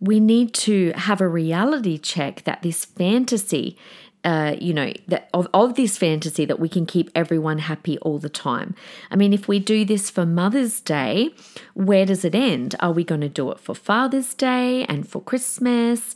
We 0.02 0.20
need 0.20 0.54
to 0.56 0.94
have 0.96 1.20
a 1.20 1.28
reality 1.28 1.98
check 1.98 2.44
that 2.46 2.62
this 2.62 2.86
fantasy 2.86 3.78
uh, 4.24 4.56
you 4.60 4.74
know, 4.74 4.92
that 5.08 5.30
of, 5.34 5.48
of 5.54 5.76
this 5.76 5.98
fantasy 5.98 6.46
that 6.46 6.60
we 6.60 6.68
can 6.68 6.86
keep 6.86 7.10
everyone 7.16 7.60
happy 7.60 7.98
all 8.00 8.20
the 8.20 8.30
time. 8.30 8.76
I 9.10 9.16
mean, 9.16 9.32
if 9.32 9.48
we 9.48 9.60
do 9.60 9.86
this 9.86 10.10
for 10.10 10.26
Mother's 10.26 10.82
Day, 10.82 11.30
where 11.74 12.06
does 12.06 12.26
it 12.26 12.36
end? 12.36 12.76
Are 12.80 12.92
we 12.92 13.04
going 13.04 13.22
to 13.22 13.30
do 13.30 13.50
it 13.52 13.60
for 13.60 13.74
Father's 13.74 14.34
Day 14.34 14.84
and 14.86 15.08
for 15.08 15.22
Christmas? 15.22 16.16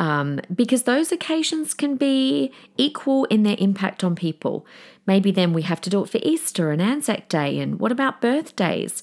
Um, 0.00 0.40
because 0.52 0.82
those 0.82 1.12
occasions 1.12 1.74
can 1.74 1.94
be 1.94 2.50
equal 2.76 3.24
in 3.26 3.44
their 3.44 3.56
impact 3.60 4.02
on 4.02 4.16
people. 4.16 4.66
Maybe 5.06 5.30
then 5.30 5.52
we 5.52 5.62
have 5.62 5.80
to 5.82 5.90
do 5.90 6.02
it 6.02 6.10
for 6.10 6.18
Easter 6.22 6.72
and 6.72 6.82
Anzac 6.82 7.28
Day, 7.28 7.60
and 7.60 7.78
what 7.78 7.92
about 7.92 8.20
birthdays? 8.20 9.02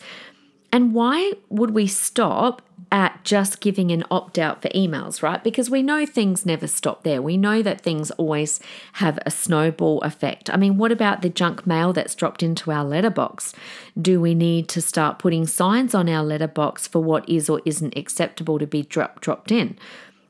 And 0.72 0.94
why 0.94 1.34
would 1.50 1.72
we 1.72 1.88
stop 1.88 2.62
at 2.92 3.24
just 3.24 3.62
giving 3.62 3.92
an 3.92 4.04
opt 4.12 4.38
out 4.38 4.62
for 4.62 4.68
emails, 4.70 5.24
right? 5.24 5.42
Because 5.44 5.70
we 5.70 5.82
know 5.82 6.06
things 6.06 6.46
never 6.46 6.68
stop 6.68 7.04
there. 7.04 7.22
We 7.22 7.38
know 7.38 7.62
that 7.62 7.80
things 7.80 8.12
always 8.12 8.60
have 8.94 9.18
a 9.26 9.32
snowball 9.32 10.02
effect. 10.02 10.50
I 10.50 10.58
mean, 10.58 10.78
what 10.78 10.92
about 10.92 11.22
the 11.22 11.30
junk 11.30 11.66
mail 11.66 11.94
that's 11.94 12.16
dropped 12.16 12.44
into 12.44 12.72
our 12.72 12.84
letterbox? 12.84 13.54
Do 14.00 14.20
we 14.20 14.36
need 14.36 14.68
to 14.70 14.82
start 14.82 15.20
putting 15.20 15.48
signs 15.48 15.96
on 15.96 16.10
our 16.10 16.24
letterbox 16.24 16.86
for 16.88 17.02
what 17.02 17.28
is 17.30 17.50
or 17.50 17.62
isn't 17.66 17.98
acceptable 17.98 18.60
to 18.60 18.68
be 18.68 18.84
drop, 18.84 19.22
dropped 19.22 19.52
in? 19.52 19.78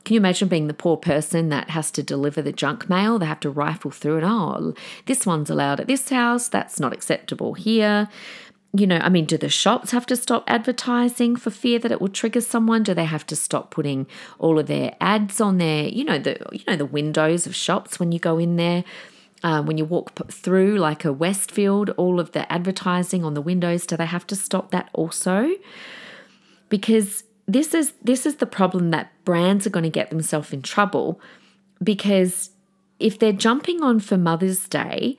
Can 0.03 0.15
you 0.15 0.19
imagine 0.19 0.47
being 0.47 0.67
the 0.67 0.73
poor 0.73 0.97
person 0.97 1.49
that 1.49 1.71
has 1.71 1.91
to 1.91 2.03
deliver 2.03 2.41
the 2.41 2.51
junk 2.51 2.89
mail? 2.89 3.19
They 3.19 3.27
have 3.27 3.39
to 3.41 3.51
rifle 3.51 3.91
through 3.91 4.19
it. 4.19 4.23
Oh, 4.23 4.73
this 5.05 5.25
one's 5.27 5.49
allowed 5.49 5.79
at 5.79 5.87
this 5.87 6.09
house. 6.09 6.47
That's 6.47 6.79
not 6.79 6.93
acceptable 6.93 7.53
here 7.53 8.09
you 8.73 8.87
know, 8.87 8.99
I 8.99 9.09
mean, 9.09 9.25
do 9.25 9.37
the 9.37 9.49
shops 9.49 9.91
have 9.91 10.05
to 10.07 10.15
stop 10.15 10.43
advertising 10.47 11.35
for 11.35 11.49
fear 11.49 11.77
that 11.79 11.91
it 11.91 11.99
will 11.99 12.07
trigger 12.09 12.39
someone? 12.39 12.83
Do 12.83 12.93
they 12.93 13.05
have 13.05 13.25
to 13.27 13.35
stop 13.35 13.69
putting 13.69 14.07
all 14.39 14.57
of 14.59 14.67
their 14.67 14.95
ads 15.01 15.41
on 15.41 15.57
their, 15.57 15.87
you 15.87 16.05
know, 16.05 16.17
the 16.17 16.37
you 16.53 16.63
know 16.67 16.77
the 16.77 16.85
windows 16.85 17.45
of 17.45 17.55
shops 17.55 17.99
when 17.99 18.11
you 18.11 18.19
go 18.19 18.37
in 18.37 18.55
there? 18.55 18.83
Uh, 19.43 19.61
when 19.61 19.77
you 19.77 19.83
walk 19.83 20.11
through 20.31 20.77
like 20.77 21.03
a 21.03 21.11
Westfield, 21.11 21.89
all 21.97 22.19
of 22.19 22.31
the 22.31 22.49
advertising 22.51 23.25
on 23.25 23.33
the 23.33 23.41
windows, 23.41 23.87
do 23.87 23.97
they 23.97 24.05
have 24.05 24.27
to 24.27 24.35
stop 24.35 24.69
that 24.69 24.87
also? 24.93 25.49
Because 26.69 27.23
this 27.47 27.73
is 27.73 27.93
this 28.01 28.25
is 28.25 28.37
the 28.37 28.45
problem 28.45 28.91
that 28.91 29.11
brands 29.25 29.67
are 29.67 29.71
going 29.71 29.83
to 29.83 29.89
get 29.89 30.09
themselves 30.09 30.53
in 30.53 30.61
trouble 30.61 31.19
because 31.83 32.51
if 32.99 33.19
they're 33.19 33.33
jumping 33.33 33.81
on 33.81 33.99
for 33.99 34.17
Mother's 34.17 34.67
Day 34.69 35.17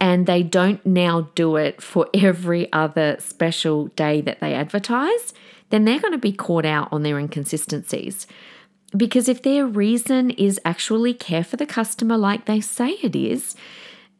and 0.00 0.26
they 0.26 0.42
don't 0.42 0.84
now 0.84 1.28
do 1.34 1.56
it 1.56 1.80
for 1.80 2.08
every 2.12 2.72
other 2.72 3.16
special 3.18 3.86
day 3.88 4.20
that 4.20 4.40
they 4.40 4.54
advertise, 4.54 5.32
then 5.70 5.84
they're 5.84 6.00
going 6.00 6.12
to 6.12 6.18
be 6.18 6.32
caught 6.32 6.64
out 6.64 6.88
on 6.92 7.02
their 7.02 7.18
inconsistencies. 7.18 8.26
Because 8.96 9.28
if 9.28 9.42
their 9.42 9.66
reason 9.66 10.30
is 10.30 10.60
actually 10.64 11.14
care 11.14 11.44
for 11.44 11.56
the 11.56 11.66
customer 11.66 12.16
like 12.16 12.44
they 12.44 12.60
say 12.60 12.90
it 13.02 13.16
is, 13.16 13.56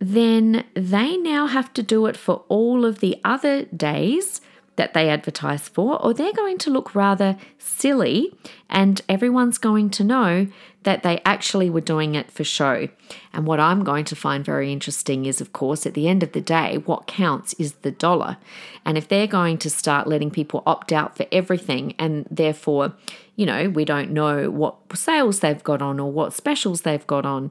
then 0.00 0.64
they 0.74 1.16
now 1.16 1.46
have 1.46 1.72
to 1.74 1.82
do 1.82 2.06
it 2.06 2.16
for 2.16 2.44
all 2.48 2.84
of 2.84 3.00
the 3.00 3.20
other 3.24 3.64
days 3.66 4.40
that 4.76 4.94
they 4.94 5.08
advertise 5.08 5.68
for, 5.68 6.02
or 6.02 6.12
they're 6.12 6.32
going 6.32 6.58
to 6.58 6.70
look 6.70 6.94
rather 6.94 7.36
silly 7.58 8.34
and 8.68 9.00
everyone's 9.08 9.58
going 9.58 9.90
to 9.90 10.04
know 10.04 10.48
that 10.82 11.02
they 11.02 11.20
actually 11.24 11.70
were 11.70 11.80
doing 11.80 12.14
it 12.14 12.30
for 12.30 12.44
show. 12.44 12.88
And 13.32 13.46
what 13.46 13.58
I'm 13.58 13.84
going 13.84 14.04
to 14.06 14.16
find 14.16 14.44
very 14.44 14.72
interesting 14.72 15.26
is, 15.26 15.40
of 15.40 15.52
course, 15.52 15.86
at 15.86 15.94
the 15.94 16.08
end 16.08 16.22
of 16.22 16.32
the 16.32 16.40
day, 16.40 16.78
what 16.78 17.06
counts 17.06 17.54
is 17.54 17.72
the 17.74 17.90
dollar. 17.90 18.36
And 18.84 18.98
if 18.98 19.08
they're 19.08 19.26
going 19.26 19.58
to 19.58 19.70
start 19.70 20.06
letting 20.06 20.30
people 20.30 20.62
opt 20.66 20.92
out 20.92 21.16
for 21.16 21.26
everything, 21.32 21.94
and 21.98 22.26
therefore, 22.30 22.94
you 23.36 23.46
know, 23.46 23.68
we 23.68 23.84
don't 23.84 24.10
know 24.10 24.50
what 24.50 24.76
sales 24.94 25.40
they've 25.40 25.64
got 25.64 25.80
on 25.80 25.98
or 25.98 26.12
what 26.12 26.34
specials 26.34 26.82
they've 26.82 27.06
got 27.06 27.24
on, 27.24 27.50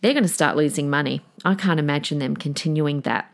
they're 0.00 0.14
going 0.14 0.24
to 0.24 0.28
start 0.28 0.56
losing 0.56 0.88
money. 0.88 1.20
I 1.44 1.54
can't 1.54 1.78
imagine 1.78 2.18
them 2.18 2.36
continuing 2.36 3.02
that. 3.02 3.30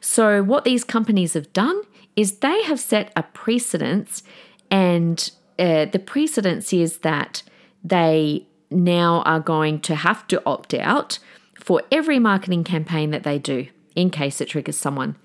So, 0.00 0.42
what 0.42 0.64
these 0.64 0.84
companies 0.84 1.32
have 1.32 1.52
done 1.54 1.82
is 2.16 2.38
they 2.38 2.62
have 2.64 2.80
set 2.80 3.12
a 3.16 3.22
precedence, 3.22 4.22
and 4.70 5.30
uh, 5.58 5.86
the 5.86 5.98
precedence 5.98 6.72
is 6.72 6.98
that 6.98 7.42
they 7.82 8.46
now 8.70 9.22
are 9.22 9.40
going 9.40 9.80
to 9.80 9.94
have 9.94 10.26
to 10.28 10.42
opt 10.46 10.74
out 10.74 11.18
for 11.60 11.82
every 11.90 12.18
marketing 12.18 12.64
campaign 12.64 13.10
that 13.10 13.22
they 13.22 13.38
do 13.38 13.66
in 13.94 14.10
case 14.10 14.40
it 14.40 14.48
triggers 14.48 14.76
someone. 14.76 15.16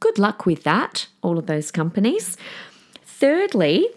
Good 0.00 0.18
luck 0.18 0.44
with 0.44 0.62
that, 0.64 1.08
all 1.22 1.38
of 1.38 1.46
those 1.46 1.70
companies. 1.70 2.36
Thirdly, 3.02 3.88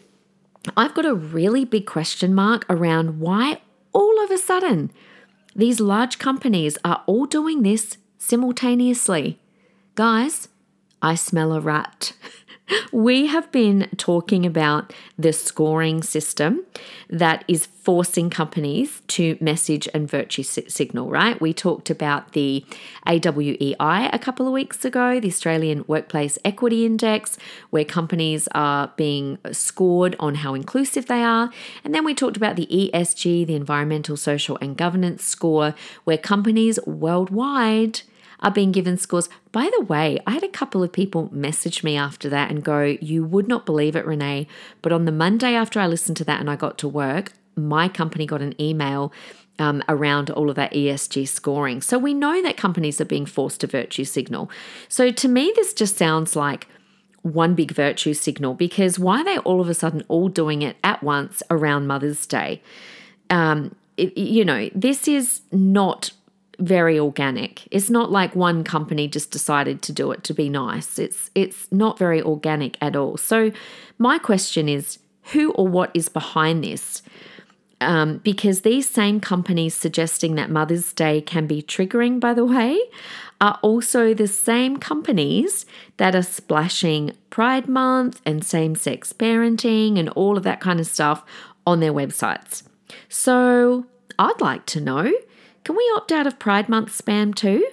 I've 0.77 0.93
got 0.93 1.05
a 1.05 1.15
really 1.15 1.65
big 1.65 1.85
question 1.85 2.33
mark 2.33 2.65
around 2.69 3.19
why 3.19 3.61
all 3.91 4.23
of 4.23 4.31
a 4.31 4.37
sudden 4.37 4.91
these 5.55 5.79
large 5.79 6.19
companies 6.19 6.77
are 6.85 7.03
all 7.05 7.25
doing 7.25 7.63
this 7.63 7.97
simultaneously. 8.17 9.39
Guys, 9.95 10.47
I 11.01 11.15
smell 11.15 11.53
a 11.53 11.61
rat. 11.61 12.13
we 12.91 13.27
have 13.27 13.51
been 13.51 13.89
talking 13.97 14.45
about 14.45 14.93
the 15.17 15.33
scoring 15.33 16.03
system 16.03 16.65
that 17.09 17.43
is 17.47 17.65
forcing 17.65 18.29
companies 18.29 19.01
to 19.07 19.37
message 19.41 19.87
and 19.93 20.09
virtue 20.09 20.43
signal, 20.43 21.09
right? 21.09 21.39
We 21.41 21.53
talked 21.53 21.89
about 21.89 22.33
the 22.33 22.63
AWEI 23.07 24.09
a 24.13 24.19
couple 24.19 24.45
of 24.45 24.53
weeks 24.53 24.85
ago, 24.85 25.19
the 25.19 25.29
Australian 25.29 25.85
Workplace 25.87 26.37
Equity 26.45 26.85
Index, 26.85 27.37
where 27.69 27.85
companies 27.85 28.47
are 28.53 28.91
being 28.95 29.39
scored 29.51 30.15
on 30.19 30.35
how 30.35 30.53
inclusive 30.53 31.07
they 31.07 31.23
are. 31.23 31.49
And 31.83 31.95
then 31.95 32.05
we 32.05 32.13
talked 32.13 32.37
about 32.37 32.55
the 32.55 32.67
ESG, 32.67 33.47
the 33.47 33.55
Environmental, 33.55 34.17
Social, 34.17 34.57
and 34.61 34.77
Governance 34.77 35.23
score, 35.23 35.73
where 36.03 36.17
companies 36.17 36.79
worldwide 36.85 38.01
are 38.41 38.51
being 38.51 38.71
given 38.71 38.97
scores. 38.97 39.29
By 39.51 39.69
the 39.77 39.83
way, 39.85 40.19
I 40.25 40.31
had 40.31 40.43
a 40.43 40.49
couple 40.49 40.83
of 40.83 40.91
people 40.91 41.29
message 41.31 41.83
me 41.83 41.97
after 41.97 42.29
that 42.29 42.49
and 42.49 42.63
go, 42.63 42.97
You 43.01 43.23
would 43.23 43.47
not 43.47 43.65
believe 43.65 43.95
it, 43.95 44.05
Renee. 44.05 44.47
But 44.81 44.91
on 44.91 45.05
the 45.05 45.11
Monday 45.11 45.55
after 45.55 45.79
I 45.79 45.87
listened 45.87 46.17
to 46.17 46.23
that 46.25 46.39
and 46.39 46.49
I 46.49 46.55
got 46.55 46.77
to 46.79 46.87
work, 46.87 47.33
my 47.55 47.87
company 47.87 48.25
got 48.25 48.41
an 48.41 48.59
email 48.61 49.11
um, 49.59 49.83
around 49.89 50.29
all 50.29 50.49
of 50.49 50.55
that 50.55 50.73
ESG 50.73 51.27
scoring. 51.27 51.81
So 51.81 51.97
we 51.97 52.13
know 52.13 52.41
that 52.41 52.57
companies 52.57 53.01
are 53.01 53.05
being 53.05 53.25
forced 53.25 53.61
to 53.61 53.67
virtue 53.67 54.05
signal. 54.05 54.49
So 54.87 55.11
to 55.11 55.27
me, 55.27 55.51
this 55.55 55.73
just 55.73 55.97
sounds 55.97 56.35
like 56.35 56.67
one 57.21 57.53
big 57.53 57.71
virtue 57.71 58.13
signal 58.13 58.53
because 58.53 58.97
why 58.97 59.19
are 59.19 59.25
they 59.25 59.37
all 59.39 59.59
of 59.59 59.67
a 59.67 59.73
sudden 59.73 60.03
all 60.07 60.29
doing 60.29 60.61
it 60.61 60.77
at 60.83 61.03
once 61.03 61.43
around 61.49 61.87
Mother's 61.87 62.25
Day? 62.25 62.61
Um, 63.29 63.75
it, 63.97 64.17
you 64.17 64.45
know, 64.45 64.69
this 64.73 65.07
is 65.09 65.41
not 65.51 66.11
very 66.59 66.99
organic. 66.99 67.67
It's 67.71 67.89
not 67.89 68.11
like 68.11 68.35
one 68.35 68.63
company 68.63 69.07
just 69.07 69.31
decided 69.31 69.81
to 69.83 69.93
do 69.93 70.11
it 70.11 70.23
to 70.25 70.33
be 70.33 70.49
nice. 70.49 70.99
It's 70.99 71.31
it's 71.35 71.71
not 71.71 71.97
very 71.97 72.21
organic 72.21 72.77
at 72.81 72.95
all. 72.95 73.17
So 73.17 73.51
my 73.97 74.17
question 74.17 74.69
is 74.69 74.99
who 75.31 75.51
or 75.51 75.67
what 75.67 75.91
is 75.93 76.09
behind 76.09 76.63
this? 76.63 77.01
Um, 77.81 78.17
because 78.17 78.61
these 78.61 78.89
same 78.89 79.21
companies 79.21 79.73
suggesting 79.73 80.35
that 80.35 80.49
Mother's 80.49 80.91
Day 80.91 81.21
can 81.21 81.47
be 81.47 81.61
triggering, 81.61 82.19
by 82.19 82.33
the 82.33 82.43
way, 82.43 82.77
are 83.39 83.57
also 83.61 84.13
the 84.13 84.27
same 84.27 84.75
companies 84.77 85.65
that 85.95 86.13
are 86.13 86.21
splashing 86.23 87.13
Pride 87.29 87.69
Month 87.69 88.21
and 88.25 88.43
same 88.43 88.75
sex 88.75 89.13
parenting 89.13 89.97
and 89.97 90.09
all 90.09 90.35
of 90.35 90.43
that 90.43 90.59
kind 90.59 90.81
of 90.81 90.87
stuff 90.87 91.23
on 91.65 91.79
their 91.79 91.93
websites. 91.93 92.63
So 93.07 93.85
I'd 94.17 94.41
like 94.41 94.65
to 94.67 94.81
know 94.81 95.13
can 95.63 95.75
we 95.75 95.91
opt 95.95 96.11
out 96.11 96.27
of 96.27 96.39
Pride 96.39 96.69
Month 96.69 96.89
spam 96.89 97.33
too? 97.35 97.67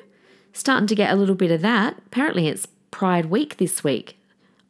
Starting 0.53 0.87
to 0.87 0.94
get 0.94 1.12
a 1.12 1.16
little 1.16 1.35
bit 1.35 1.51
of 1.51 1.61
that. 1.62 1.99
Apparently, 2.07 2.49
it's 2.49 2.66
Pride 2.90 3.27
Week 3.27 3.57
this 3.59 3.85
week. 3.85 4.18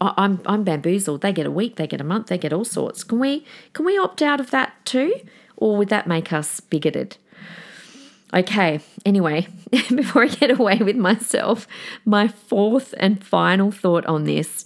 I'm 0.00 0.42
I'm 0.44 0.64
bamboozled. 0.64 1.22
They 1.22 1.32
get 1.32 1.46
a 1.46 1.50
week, 1.50 1.76
they 1.76 1.86
get 1.86 2.00
a 2.00 2.04
month, 2.04 2.26
they 2.26 2.38
get 2.38 2.52
all 2.52 2.64
sorts. 2.64 3.02
Can 3.02 3.18
we 3.18 3.44
can 3.72 3.86
we 3.86 3.96
opt 3.98 4.20
out 4.20 4.40
of 4.40 4.50
that 4.50 4.74
too, 4.84 5.14
or 5.56 5.76
would 5.76 5.88
that 5.88 6.06
make 6.06 6.32
us 6.32 6.60
bigoted? 6.60 7.16
Okay, 8.34 8.80
anyway, 9.06 9.46
before 9.70 10.24
I 10.24 10.28
get 10.28 10.50
away 10.50 10.78
with 10.78 10.96
myself, 10.96 11.66
my 12.04 12.28
fourth 12.28 12.92
and 12.98 13.24
final 13.24 13.70
thought 13.70 14.04
on 14.06 14.24
this 14.24 14.64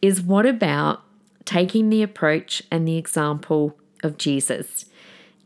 is 0.00 0.22
what 0.22 0.46
about 0.46 1.02
taking 1.44 1.90
the 1.90 2.02
approach 2.02 2.62
and 2.70 2.88
the 2.88 2.96
example 2.96 3.76
of 4.02 4.18
Jesus 4.18 4.86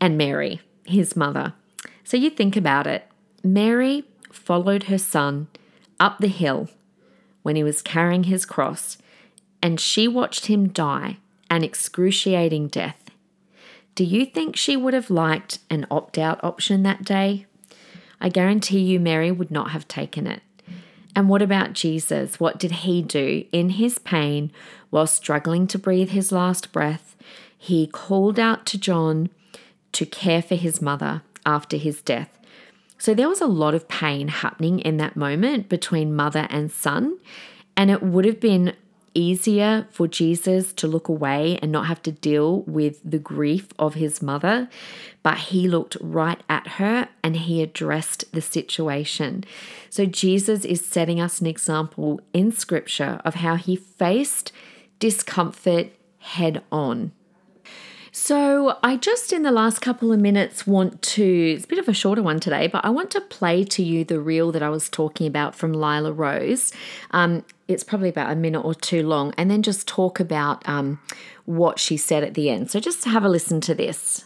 and 0.01 0.16
Mary, 0.16 0.61
his 0.87 1.16
mother? 1.16 1.53
So 2.07 2.16
you 2.16 2.31
think 2.31 2.57
about 2.57 2.87
it. 2.87 3.05
Mary 3.42 4.05
followed 4.31 4.85
her 4.85 4.97
son 4.97 5.49
up 5.99 6.19
the 6.19 6.29
hill 6.29 6.69
when 7.42 7.57
he 7.57 7.64
was 7.64 7.83
carrying 7.83 8.25
his 8.25 8.47
cross, 8.47 8.97
and 9.61 9.81
she 9.81 10.07
watched 10.07 10.47
him 10.47 10.69
die 10.69 11.16
an 11.51 11.64
excruciating 11.64 12.69
death. 12.69 13.11
Do 13.97 14.05
you 14.05 14.25
think 14.25 14.55
she 14.55 14.77
would 14.77 14.95
have 14.95 15.11
liked 15.11 15.59
an 15.69 15.85
opt 15.90 16.16
out 16.16 16.42
option 16.45 16.85
that 16.85 17.03
day? 17.03 17.47
I 18.21 18.29
guarantee 18.29 18.81
you, 18.81 19.01
Mary 19.01 19.33
would 19.33 19.51
not 19.51 19.73
have 19.73 19.88
taken 19.88 20.29
it. 20.29 20.42
And 21.16 21.29
what 21.29 21.42
about 21.42 21.73
Jesus? 21.73 22.38
What 22.38 22.61
did 22.61 22.71
he 22.71 23.03
do? 23.03 23.47
In 23.51 23.71
his 23.71 23.99
pain, 23.99 24.53
while 24.90 25.09
struggling 25.09 25.66
to 25.66 25.79
breathe 25.79 26.11
his 26.11 26.31
last 26.31 26.71
breath, 26.71 27.16
he 27.59 27.88
called 27.88 28.38
out 28.38 28.64
to 28.66 28.79
John 28.79 29.29
to 29.90 30.07
care 30.07 30.42
for 30.42 30.55
his 30.55 30.81
mother 30.81 31.23
after 31.47 31.79
his 31.79 32.03
death. 32.03 32.39
So 32.99 33.15
there 33.15 33.29
was 33.29 33.41
a 33.41 33.47
lot 33.47 33.75
of 33.75 33.89
pain 33.89 34.29
happening 34.29 34.81
in 34.81 34.97
that 34.99 35.17
moment 35.17 35.69
between 35.69 36.17
mother 36.17 36.47
and 36.51 36.71
son. 36.71 37.19
And 37.77 37.91
it 37.91 38.03
would 38.03 38.25
have 38.25 38.41
been 38.41 38.75
easier 39.15 39.87
for 39.91 40.07
Jesus 40.07 40.73
to 40.75 40.87
look 40.87 41.09
away 41.09 41.59
and 41.63 41.73
not 41.73 41.87
have 41.87 42.03
to 42.03 42.13
deal 42.13 42.63
with 42.63 43.01
the 43.03 43.19
grief 43.19 43.69
of 43.79 43.95
his 43.95 44.23
mother. 44.23 44.69
But 45.23 45.39
he 45.39 45.69
looked 45.69 45.97
right 46.01 46.41
at 46.49 46.67
her 46.67 47.09
and 47.23 47.37
he 47.37 47.63
addressed 47.63 48.31
the 48.33 48.43
situation. 48.43 49.45
So 49.91 50.05
Jesus 50.05 50.65
is 50.65 50.85
setting 50.85 51.21
us 51.21 51.41
an 51.41 51.47
example 51.47 52.21
in 52.33 52.53
scripture 52.53 53.21
of 53.25 53.37
how 53.37 53.57
he 53.57 53.77
faced 53.77 54.53
discomfort 54.99 55.93
head 56.19 56.63
on. 56.71 57.13
So, 58.18 58.79
I 58.83 58.96
just 58.96 59.31
in 59.31 59.42
the 59.42 59.50
last 59.50 59.81
couple 59.83 60.11
of 60.11 60.18
minutes 60.18 60.66
want 60.66 61.02
to, 61.02 61.52
it's 61.55 61.66
a 61.66 61.68
bit 61.68 61.79
of 61.79 61.87
a 61.87 61.92
shorter 61.92 62.22
one 62.22 62.40
today, 62.40 62.66
but 62.66 62.83
I 62.83 62.88
want 62.88 63.11
to 63.11 63.20
play 63.20 63.62
to 63.64 63.83
you 63.83 64.07
the 64.07 64.18
reel 64.18 64.52
that 64.52 64.62
I 64.62 64.70
was 64.70 64.88
talking 64.88 65.26
about 65.26 65.55
from 65.55 65.74
Lila 65.74 66.12
Rose. 66.12 66.72
Um, 67.11 67.44
it's 67.68 67.85
probably 67.85 68.09
about 68.09 68.33
a 68.33 68.35
minute 68.35 68.62
or 68.62 68.74
two 68.74 69.07
long, 69.07 69.35
and 69.37 69.50
then 69.50 69.62
just 69.62 69.87
talk 69.87 70.18
about 70.18 70.66
um, 70.66 70.98
what 71.44 71.79
she 71.79 71.98
said 71.98 72.24
at 72.24 72.33
the 72.33 72.48
end. 72.48 72.70
So, 72.70 72.81
just 72.81 73.05
have 73.05 73.22
a 73.22 73.29
listen 73.29 73.61
to 73.61 73.74
this. 73.74 74.24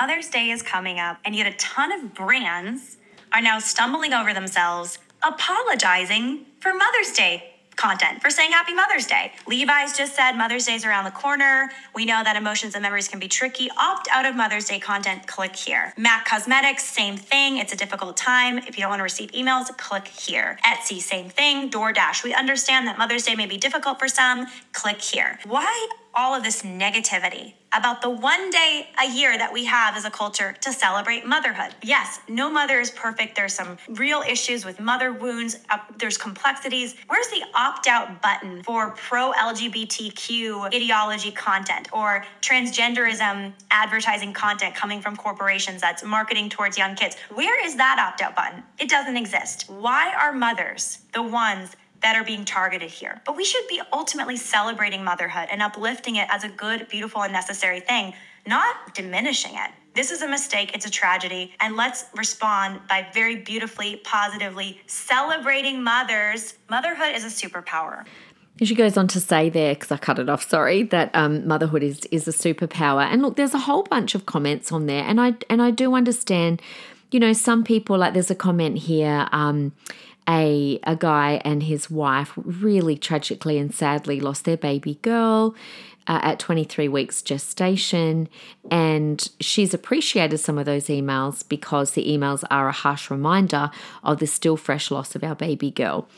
Mother's 0.00 0.28
Day 0.28 0.50
is 0.50 0.62
coming 0.62 1.00
up, 1.00 1.18
and 1.24 1.34
yet 1.34 1.52
a 1.52 1.56
ton 1.56 1.90
of 1.90 2.14
brands 2.14 2.96
are 3.34 3.42
now 3.42 3.58
stumbling 3.58 4.12
over 4.12 4.32
themselves, 4.32 5.00
apologizing 5.20 6.46
for 6.60 6.72
Mother's 6.72 7.10
Day 7.12 7.51
content 7.76 8.20
for 8.22 8.30
saying 8.30 8.52
Happy 8.52 8.74
Mother's 8.74 9.06
Day. 9.06 9.32
Levi's 9.46 9.96
just 9.96 10.14
said 10.14 10.32
Mother's 10.32 10.66
Day 10.66 10.74
is 10.74 10.84
around 10.84 11.04
the 11.04 11.10
corner. 11.10 11.70
We 11.94 12.04
know 12.04 12.22
that 12.24 12.36
emotions 12.36 12.74
and 12.74 12.82
memories 12.82 13.08
can 13.08 13.18
be 13.18 13.28
tricky. 13.28 13.68
Opt 13.78 14.08
out 14.10 14.26
of 14.26 14.34
Mother's 14.34 14.66
Day 14.66 14.78
content, 14.78 15.26
click 15.26 15.56
here. 15.56 15.92
MAC 15.96 16.26
Cosmetics, 16.26 16.84
same 16.84 17.16
thing. 17.16 17.58
It's 17.58 17.72
a 17.72 17.76
difficult 17.76 18.16
time. 18.16 18.58
If 18.58 18.76
you 18.76 18.82
don't 18.82 18.90
want 18.90 19.00
to 19.00 19.04
receive 19.04 19.30
emails, 19.32 19.76
click 19.76 20.08
here. 20.08 20.58
Etsy, 20.64 21.00
same 21.00 21.28
thing. 21.28 21.70
DoorDash, 21.70 22.24
we 22.24 22.34
understand 22.34 22.86
that 22.86 22.98
Mother's 22.98 23.24
Day 23.24 23.34
may 23.34 23.46
be 23.46 23.56
difficult 23.56 23.98
for 23.98 24.08
some. 24.08 24.46
Click 24.72 25.00
here. 25.00 25.38
Why 25.44 25.88
all 26.14 26.34
of 26.34 26.42
this 26.42 26.62
negativity 26.62 27.54
about 27.74 28.02
the 28.02 28.10
one 28.10 28.50
day 28.50 28.88
a 29.02 29.10
year 29.10 29.36
that 29.36 29.52
we 29.52 29.64
have 29.64 29.96
as 29.96 30.04
a 30.04 30.10
culture 30.10 30.54
to 30.60 30.72
celebrate 30.72 31.26
motherhood. 31.26 31.74
Yes, 31.82 32.20
no 32.28 32.50
mother 32.50 32.80
is 32.80 32.90
perfect. 32.90 33.36
There's 33.36 33.54
some 33.54 33.78
real 33.88 34.22
issues 34.22 34.64
with 34.64 34.80
mother 34.80 35.12
wounds, 35.12 35.58
uh, 35.70 35.78
there's 35.98 36.18
complexities. 36.18 36.94
Where's 37.06 37.28
the 37.28 37.42
opt 37.54 37.86
out 37.86 38.20
button 38.22 38.62
for 38.62 38.90
pro 38.90 39.32
LGBTQ 39.32 40.74
ideology 40.74 41.30
content 41.30 41.88
or 41.92 42.24
transgenderism 42.40 43.52
advertising 43.70 44.32
content 44.32 44.74
coming 44.74 45.00
from 45.00 45.16
corporations 45.16 45.80
that's 45.80 46.04
marketing 46.04 46.48
towards 46.48 46.76
young 46.76 46.94
kids? 46.94 47.16
Where 47.34 47.64
is 47.64 47.76
that 47.76 47.98
opt 47.98 48.20
out 48.20 48.36
button? 48.36 48.62
It 48.78 48.88
doesn't 48.88 49.16
exist. 49.16 49.70
Why 49.70 50.12
are 50.14 50.32
mothers 50.32 50.98
the 51.12 51.22
ones 51.22 51.76
that 52.02 52.16
are 52.16 52.24
being 52.24 52.44
targeted 52.44 52.90
here. 52.90 53.20
But 53.24 53.36
we 53.36 53.44
should 53.44 53.66
be 53.68 53.80
ultimately 53.92 54.36
celebrating 54.36 55.04
motherhood 55.04 55.48
and 55.50 55.62
uplifting 55.62 56.16
it 56.16 56.28
as 56.30 56.44
a 56.44 56.48
good, 56.48 56.88
beautiful, 56.88 57.22
and 57.22 57.32
necessary 57.32 57.80
thing, 57.80 58.14
not 58.46 58.94
diminishing 58.94 59.52
it. 59.54 59.70
This 59.94 60.10
is 60.10 60.22
a 60.22 60.28
mistake, 60.28 60.74
it's 60.74 60.86
a 60.86 60.90
tragedy, 60.90 61.54
and 61.60 61.76
let's 61.76 62.06
respond 62.16 62.80
by 62.88 63.06
very 63.12 63.36
beautifully, 63.36 64.00
positively 64.04 64.80
celebrating 64.86 65.82
mothers. 65.82 66.54
Motherhood 66.70 67.14
is 67.14 67.24
a 67.24 67.28
superpower. 67.28 68.06
She 68.62 68.74
goes 68.74 68.96
on 68.96 69.08
to 69.08 69.20
say 69.20 69.48
there, 69.48 69.74
because 69.74 69.90
I 69.90 69.96
cut 69.96 70.18
it 70.18 70.28
off, 70.28 70.48
sorry, 70.48 70.82
that 70.84 71.10
um, 71.14 71.46
motherhood 71.46 71.82
is 71.82 72.06
is 72.10 72.28
a 72.28 72.32
superpower. 72.32 73.02
And 73.02 73.22
look, 73.22 73.36
there's 73.36 73.54
a 73.54 73.58
whole 73.58 73.82
bunch 73.82 74.14
of 74.14 74.24
comments 74.26 74.70
on 74.72 74.86
there, 74.86 75.04
and 75.04 75.20
I 75.20 75.34
and 75.48 75.60
I 75.62 75.70
do 75.70 75.94
understand, 75.94 76.62
you 77.10 77.18
know, 77.20 77.32
some 77.32 77.64
people 77.64 77.98
like 77.98 78.12
there's 78.12 78.30
a 78.30 78.34
comment 78.34 78.78
here. 78.78 79.28
Um, 79.32 79.72
a 80.28 80.78
a 80.84 80.96
guy 80.96 81.40
and 81.44 81.64
his 81.64 81.90
wife 81.90 82.32
really 82.36 82.96
tragically 82.96 83.58
and 83.58 83.74
sadly 83.74 84.20
lost 84.20 84.44
their 84.44 84.56
baby 84.56 84.98
girl 85.02 85.54
uh, 86.06 86.20
at 86.22 86.38
23 86.38 86.88
weeks 86.88 87.22
gestation 87.22 88.28
and 88.70 89.28
she's 89.40 89.74
appreciated 89.74 90.38
some 90.38 90.58
of 90.58 90.66
those 90.66 90.86
emails 90.86 91.48
because 91.48 91.92
the 91.92 92.06
emails 92.06 92.44
are 92.50 92.68
a 92.68 92.72
harsh 92.72 93.10
reminder 93.10 93.70
of 94.02 94.18
the 94.18 94.26
still 94.26 94.56
fresh 94.56 94.90
loss 94.90 95.14
of 95.14 95.24
our 95.24 95.34
baby 95.34 95.70
girl 95.70 96.08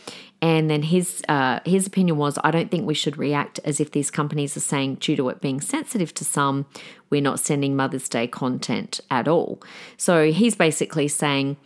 and 0.44 0.68
then 0.68 0.82
his 0.82 1.22
uh, 1.26 1.60
his 1.64 1.86
opinion 1.86 2.18
was, 2.18 2.38
I 2.44 2.50
don't 2.50 2.70
think 2.70 2.86
we 2.86 2.92
should 2.92 3.16
react 3.16 3.60
as 3.64 3.80
if 3.80 3.92
these 3.92 4.10
companies 4.10 4.54
are 4.58 4.60
saying, 4.60 4.96
due 4.96 5.16
to 5.16 5.30
it 5.30 5.40
being 5.40 5.58
sensitive 5.58 6.12
to 6.14 6.24
some, 6.24 6.66
we're 7.08 7.22
not 7.22 7.40
sending 7.40 7.74
Mother's 7.74 8.10
Day 8.10 8.26
content 8.26 9.00
at 9.10 9.26
all. 9.26 9.62
So 9.96 10.30
he's 10.30 10.54
basically 10.54 11.08
saying, 11.08 11.56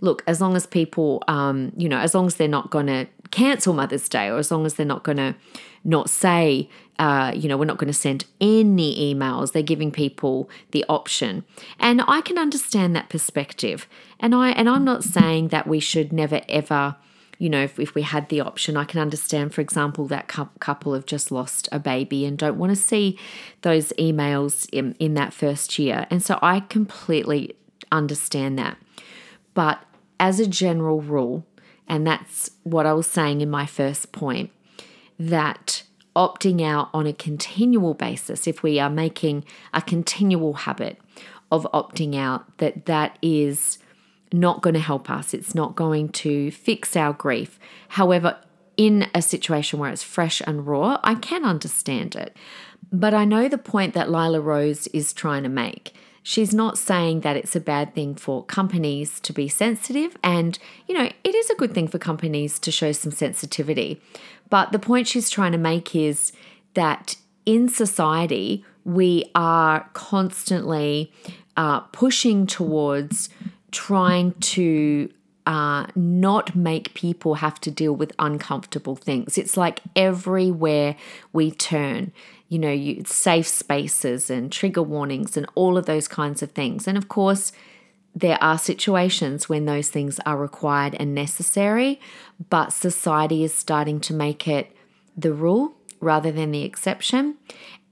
look, 0.00 0.22
as 0.26 0.40
long 0.40 0.56
as 0.56 0.66
people, 0.66 1.22
um, 1.28 1.72
you 1.76 1.88
know, 1.88 1.98
as 1.98 2.14
long 2.14 2.26
as 2.26 2.36
they're 2.36 2.48
not 2.48 2.70
going 2.70 2.86
to 2.86 3.06
cancel 3.30 3.74
Mother's 3.74 4.08
Day, 4.08 4.28
or 4.28 4.38
as 4.38 4.50
long 4.50 4.66
as 4.66 4.74
they're 4.74 4.86
not 4.86 5.02
going 5.02 5.18
to 5.18 5.34
not 5.84 6.10
say, 6.10 6.68
uh, 6.98 7.32
you 7.34 7.48
know, 7.48 7.56
we're 7.56 7.64
not 7.64 7.78
going 7.78 7.88
to 7.88 7.92
send 7.92 8.24
any 8.40 9.14
emails. 9.14 9.52
They're 9.52 9.62
giving 9.62 9.90
people 9.90 10.50
the 10.72 10.84
option, 10.88 11.44
and 11.78 12.02
I 12.06 12.20
can 12.20 12.38
understand 12.38 12.94
that 12.96 13.08
perspective. 13.08 13.88
And 14.20 14.34
I 14.34 14.50
and 14.50 14.68
I'm 14.68 14.84
not 14.84 15.04
saying 15.04 15.48
that 15.48 15.66
we 15.66 15.80
should 15.80 16.12
never 16.12 16.40
ever 16.48 16.96
you 17.38 17.48
know, 17.48 17.62
if, 17.62 17.78
if 17.78 17.94
we 17.94 18.02
had 18.02 18.28
the 18.28 18.40
option, 18.40 18.76
I 18.76 18.84
can 18.84 19.00
understand, 19.00 19.54
for 19.54 19.60
example, 19.60 20.06
that 20.08 20.26
couple 20.26 20.94
have 20.94 21.06
just 21.06 21.30
lost 21.30 21.68
a 21.70 21.78
baby 21.78 22.26
and 22.26 22.36
don't 22.36 22.58
want 22.58 22.70
to 22.70 22.76
see 22.76 23.16
those 23.62 23.92
emails 23.92 24.68
in, 24.72 24.94
in 24.98 25.14
that 25.14 25.32
first 25.32 25.78
year. 25.78 26.06
And 26.10 26.20
so 26.20 26.38
I 26.42 26.60
completely 26.60 27.54
understand 27.92 28.58
that. 28.58 28.76
But 29.54 29.80
as 30.20 30.40
a 30.40 30.46
general 30.46 31.00
rule, 31.00 31.46
and 31.86 32.06
that's 32.06 32.50
what 32.62 32.86
I 32.86 32.92
was 32.92 33.06
saying 33.06 33.40
in 33.40 33.50
my 33.50 33.66
first 33.66 34.12
point, 34.12 34.50
that 35.18 35.82
opting 36.14 36.62
out 36.62 36.90
on 36.92 37.06
a 37.06 37.12
continual 37.12 37.94
basis, 37.94 38.46
if 38.46 38.62
we 38.62 38.78
are 38.80 38.90
making 38.90 39.44
a 39.72 39.80
continual 39.80 40.54
habit 40.54 40.98
of 41.50 41.66
opting 41.72 42.16
out, 42.16 42.58
that 42.58 42.86
that 42.86 43.18
is 43.22 43.78
not 44.32 44.60
going 44.60 44.74
to 44.74 44.80
help 44.80 45.08
us. 45.08 45.32
It's 45.32 45.54
not 45.54 45.76
going 45.76 46.10
to 46.10 46.50
fix 46.50 46.96
our 46.96 47.12
grief. 47.12 47.58
However, 47.88 48.36
in 48.76 49.08
a 49.14 49.22
situation 49.22 49.78
where 49.78 49.90
it's 49.90 50.02
fresh 50.02 50.42
and 50.46 50.66
raw, 50.66 51.00
I 51.02 51.14
can 51.14 51.44
understand 51.44 52.14
it. 52.14 52.36
But 52.92 53.14
I 53.14 53.24
know 53.24 53.48
the 53.48 53.58
point 53.58 53.94
that 53.94 54.10
Lila 54.10 54.40
Rose 54.40 54.86
is 54.88 55.12
trying 55.12 55.42
to 55.44 55.48
make. 55.48 55.94
She's 56.28 56.52
not 56.52 56.76
saying 56.76 57.20
that 57.20 57.38
it's 57.38 57.56
a 57.56 57.60
bad 57.74 57.94
thing 57.94 58.14
for 58.14 58.44
companies 58.44 59.18
to 59.20 59.32
be 59.32 59.48
sensitive, 59.48 60.14
and 60.22 60.58
you 60.86 60.92
know, 60.94 61.08
it 61.24 61.34
is 61.34 61.48
a 61.48 61.54
good 61.54 61.72
thing 61.72 61.88
for 61.88 61.98
companies 61.98 62.58
to 62.58 62.70
show 62.70 62.92
some 62.92 63.12
sensitivity. 63.12 63.98
But 64.50 64.70
the 64.72 64.78
point 64.78 65.08
she's 65.08 65.30
trying 65.30 65.52
to 65.52 65.58
make 65.58 65.96
is 65.96 66.32
that 66.74 67.16
in 67.46 67.70
society, 67.70 68.62
we 68.84 69.30
are 69.34 69.88
constantly 69.94 71.10
uh, 71.56 71.80
pushing 71.80 72.46
towards 72.46 73.30
trying 73.70 74.32
to 74.32 75.10
uh, 75.46 75.86
not 75.94 76.54
make 76.54 76.92
people 76.92 77.36
have 77.36 77.58
to 77.62 77.70
deal 77.70 77.96
with 77.96 78.12
uncomfortable 78.18 78.96
things. 78.96 79.38
It's 79.38 79.56
like 79.56 79.80
everywhere 79.96 80.94
we 81.32 81.52
turn, 81.52 82.12
you 82.48 82.58
know, 82.58 82.72
you, 82.72 83.02
safe 83.06 83.46
spaces 83.46 84.30
and 84.30 84.50
trigger 84.50 84.82
warnings 84.82 85.36
and 85.36 85.46
all 85.54 85.76
of 85.76 85.86
those 85.86 86.08
kinds 86.08 86.42
of 86.42 86.52
things. 86.52 86.88
And 86.88 86.96
of 86.96 87.08
course, 87.08 87.52
there 88.14 88.42
are 88.42 88.58
situations 88.58 89.48
when 89.48 89.66
those 89.66 89.90
things 89.90 90.18
are 90.26 90.36
required 90.36 90.96
and 90.98 91.14
necessary, 91.14 92.00
but 92.50 92.72
society 92.72 93.44
is 93.44 93.54
starting 93.54 94.00
to 94.00 94.14
make 94.14 94.48
it 94.48 94.74
the 95.16 95.32
rule 95.32 95.74
rather 96.00 96.32
than 96.32 96.50
the 96.50 96.62
exception. 96.62 97.36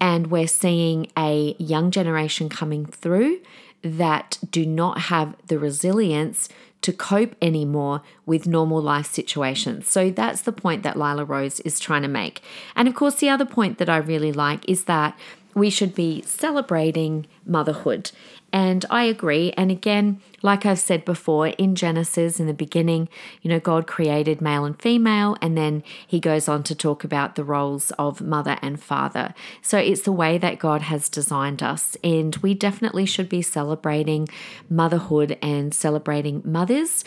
And 0.01 0.29
we're 0.29 0.49
seeing 0.49 1.11
a 1.17 1.55
young 1.59 1.91
generation 1.91 2.49
coming 2.49 2.87
through 2.87 3.41
that 3.83 4.39
do 4.51 4.67
not 4.67 4.99
have 5.03 5.37
the 5.47 5.59
resilience 5.59 6.49
to 6.87 6.93
cope 6.93 7.35
anymore 7.43 8.01
with 8.27 8.47
normal 8.47 8.81
life 8.81 9.07
situations. 9.07 9.91
So 9.91 10.09
that's 10.09 10.43
the 10.43 10.53
point 10.53 10.85
that 10.85 10.97
Lila 10.97 11.25
Rose 11.25 11.59
is 11.61 11.81
trying 11.81 12.03
to 12.03 12.09
make. 12.09 12.43
And 12.77 12.87
of 12.87 12.95
course, 12.95 13.17
the 13.17 13.29
other 13.29 13.45
point 13.45 13.79
that 13.79 13.89
I 13.89 13.97
really 13.97 14.31
like 14.31 14.65
is 14.69 14.85
that 14.85 15.19
we 15.57 15.71
should 15.71 15.95
be 15.95 16.23
celebrating 16.23 17.27
motherhood. 17.47 18.11
And 18.53 18.85
I 18.91 19.05
agree. 19.05 19.53
And 19.57 19.71
again, 19.71 20.21
like 20.43 20.67
I've 20.67 20.79
said 20.79 21.05
before, 21.05 21.49
in 21.49 21.75
Genesis, 21.75 22.39
in 22.39 22.47
the 22.47 22.53
beginning, 22.53 23.09
you 23.41 23.49
know, 23.49 23.59
God 23.59 23.87
created 23.87 24.43
male 24.43 24.67
and 24.67 24.81
female, 24.81 25.37
and 25.41 25.57
then 25.57 25.83
he 26.07 26.21
goes 26.21 26.47
on 26.47 26.63
to 26.65 26.75
talk 26.75 27.05
about 27.05 27.35
the 27.35 27.43
roles 27.43 27.91
of 27.93 28.21
mother 28.21 28.59
and 28.61 28.81
father. 28.81 29.35
So 29.63 29.79
it's 29.79 30.03
the 30.03 30.13
way 30.13 30.37
that 30.37 30.59
God 30.59 30.83
has 30.83 31.09
designed 31.09 31.63
us. 31.63 31.97
And 32.05 32.37
we 32.37 32.53
definitely 32.53 33.07
should 33.07 33.31
be 33.31 33.43
celebrating 33.43 34.29
motherhood 34.69 35.39
and 35.41 35.73
celebrating 35.75 36.43
mothers. 36.45 37.03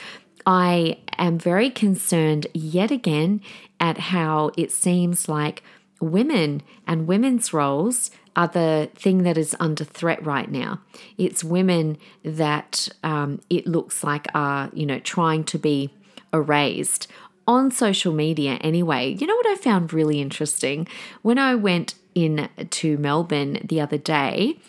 I 0.46 0.98
am 1.20 1.38
very 1.38 1.70
concerned 1.70 2.48
yet 2.56 2.90
again 2.90 3.42
at 3.80 3.98
how 3.98 4.52
it 4.58 4.72
seems 4.72 5.30
like 5.30 5.62
women 6.02 6.64
and 6.88 7.08
women's 7.08 7.54
roles 7.54 8.10
the 8.36 8.90
thing 8.96 9.24
that 9.24 9.38
is 9.38 9.56
under 9.60 9.84
threat 9.84 10.24
right 10.26 10.50
now. 10.50 10.80
It's 11.18 11.44
women 11.44 11.98
that 12.24 12.90
um, 13.04 13.42
it 13.50 13.68
looks 13.68 14.04
like 14.04 14.28
are, 14.34 14.70
you 14.74 14.86
know, 14.86 15.00
trying 15.00 15.44
to 15.46 15.58
be 15.58 15.94
erased 16.34 17.08
on 17.48 17.72
social 17.72 18.14
media 18.14 18.54
anyway. 18.62 19.16
You 19.20 19.28
know 19.28 19.36
what 19.36 19.48
I 19.48 19.56
found 19.56 19.92
really 19.92 20.22
interesting? 20.22 20.88
When 21.22 21.40
I 21.40 21.56
went 21.56 21.96
in 22.14 22.50
to 22.70 22.98
Melbourne 22.98 23.60
the 23.64 23.82
other 23.82 23.98
day, 23.98 24.60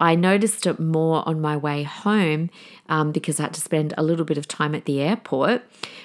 I 0.00 0.14
noticed 0.14 0.66
it 0.66 0.78
more 0.78 1.28
on 1.28 1.40
my 1.40 1.56
way 1.56 1.82
home 1.82 2.50
um, 2.88 3.10
because 3.10 3.40
I 3.40 3.44
had 3.44 3.54
to 3.54 3.60
spend 3.60 3.94
a 3.98 4.02
little 4.02 4.24
bit 4.24 4.38
of 4.38 4.46
time 4.46 4.74
at 4.74 4.84
the 4.84 5.00
airport. 5.00 5.62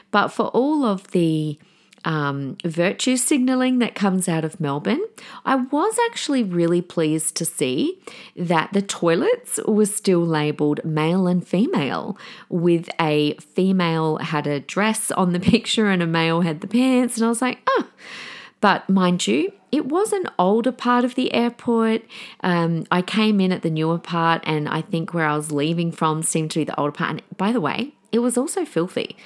But 0.10 0.30
for 0.30 0.48
all 0.48 0.86
of 0.86 1.12
the 1.12 1.60
um, 2.06 2.58
virtue 2.64 3.18
signaling 3.18 3.80
that 3.80 3.96
comes 3.96 4.28
out 4.28 4.44
of 4.44 4.60
Melbourne, 4.60 5.04
I 5.46 5.56
was 5.56 5.98
actually 6.10 6.44
really 6.44 6.82
pleased 6.82 7.36
to 7.36 7.46
see 7.46 8.00
that 8.36 8.74
the 8.74 8.82
toilets 8.82 9.60
were 9.66 9.86
still 9.86 10.26
labelled 10.26 10.84
male 10.84 11.28
and 11.28 11.46
female, 11.48 12.18
with 12.50 12.90
a 13.00 13.36
female 13.36 14.18
had 14.18 14.48
a 14.48 14.60
dress 14.60 15.12
on 15.12 15.34
the 15.34 15.40
picture 15.52 15.90
and 15.90 16.04
a 16.04 16.08
male 16.08 16.42
had 16.42 16.62
the 16.62 16.68
pants. 16.68 17.18
And 17.18 17.26
I 17.26 17.30
was 17.30 17.42
like, 17.42 17.60
oh. 17.68 17.88
But 18.62 18.90
mind 18.90 19.28
you, 19.28 19.52
it 19.74 19.88
was 19.88 20.14
an 20.14 20.28
older 20.40 20.72
part 20.72 21.04
of 21.04 21.16
the 21.16 21.34
airport. 21.34 22.04
Um, 22.42 22.86
I 22.90 23.02
came 23.02 23.42
in 23.42 23.52
at 23.52 23.62
the 23.62 23.70
newer 23.70 23.98
part, 23.98 24.42
and 24.46 24.70
I 24.70 24.82
think 24.82 25.14
where 25.14 25.26
I 25.26 25.36
was 25.36 25.52
leaving 25.52 25.92
from 25.92 26.24
seemed 26.24 26.52
to 26.52 26.60
be 26.60 26.64
the 26.64 26.80
older 26.80 26.94
part. 26.94 27.10
And 27.10 27.38
by 27.38 27.52
the 27.52 27.60
way, 27.60 27.94
it 28.14 28.20
was 28.20 28.38
also 28.38 28.64
filthy. 28.64 29.18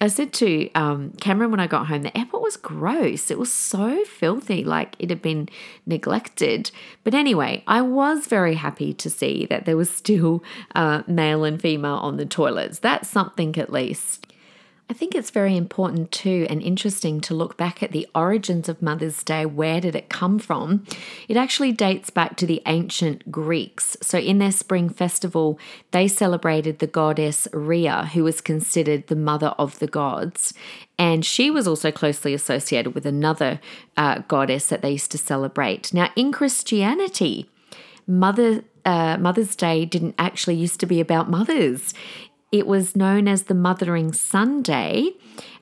I 0.00 0.08
said 0.08 0.32
to 0.34 0.70
um, 0.72 1.12
Cameron 1.20 1.50
when 1.50 1.60
I 1.60 1.66
got 1.66 1.86
home, 1.86 2.02
the 2.02 2.16
airport 2.16 2.42
was 2.42 2.56
gross. 2.56 3.30
It 3.30 3.38
was 3.38 3.52
so 3.52 4.04
filthy, 4.04 4.62
like 4.62 4.94
it 4.98 5.08
had 5.08 5.22
been 5.22 5.48
neglected. 5.86 6.70
But 7.02 7.14
anyway, 7.14 7.62
I 7.66 7.80
was 7.80 8.26
very 8.26 8.54
happy 8.54 8.92
to 8.92 9.08
see 9.08 9.46
that 9.46 9.64
there 9.64 9.76
was 9.76 9.88
still 9.88 10.42
uh, 10.74 11.02
male 11.06 11.44
and 11.44 11.60
female 11.60 11.96
on 11.96 12.18
the 12.18 12.26
toilets. 12.26 12.78
That's 12.78 13.08
something 13.08 13.56
at 13.58 13.72
least. 13.72 14.26
I 14.88 14.92
think 14.92 15.16
it's 15.16 15.30
very 15.30 15.56
important 15.56 16.12
too 16.12 16.46
and 16.48 16.62
interesting 16.62 17.20
to 17.22 17.34
look 17.34 17.56
back 17.56 17.82
at 17.82 17.90
the 17.90 18.06
origins 18.14 18.68
of 18.68 18.80
Mother's 18.80 19.24
Day. 19.24 19.44
Where 19.44 19.80
did 19.80 19.96
it 19.96 20.08
come 20.08 20.38
from? 20.38 20.84
It 21.28 21.36
actually 21.36 21.72
dates 21.72 22.08
back 22.08 22.36
to 22.36 22.46
the 22.46 22.62
ancient 22.66 23.30
Greeks. 23.32 23.96
So, 24.00 24.16
in 24.18 24.38
their 24.38 24.52
spring 24.52 24.88
festival, 24.88 25.58
they 25.90 26.06
celebrated 26.06 26.78
the 26.78 26.86
goddess 26.86 27.48
Rhea, 27.52 28.10
who 28.12 28.22
was 28.22 28.40
considered 28.40 29.08
the 29.08 29.16
mother 29.16 29.54
of 29.58 29.80
the 29.80 29.88
gods. 29.88 30.54
And 30.98 31.24
she 31.24 31.50
was 31.50 31.66
also 31.66 31.90
closely 31.90 32.32
associated 32.32 32.94
with 32.94 33.06
another 33.06 33.60
uh, 33.96 34.20
goddess 34.28 34.68
that 34.68 34.82
they 34.82 34.92
used 34.92 35.10
to 35.10 35.18
celebrate. 35.18 35.92
Now, 35.92 36.10
in 36.14 36.30
Christianity, 36.30 37.50
Mother 38.06 38.62
uh, 38.84 39.16
Mother's 39.18 39.56
Day 39.56 39.84
didn't 39.84 40.14
actually 40.16 40.54
used 40.54 40.78
to 40.78 40.86
be 40.86 41.00
about 41.00 41.28
mothers 41.28 41.92
it 42.52 42.66
was 42.66 42.96
known 42.96 43.28
as 43.28 43.44
the 43.44 43.54
Mothering 43.54 44.12
Sunday, 44.12 45.10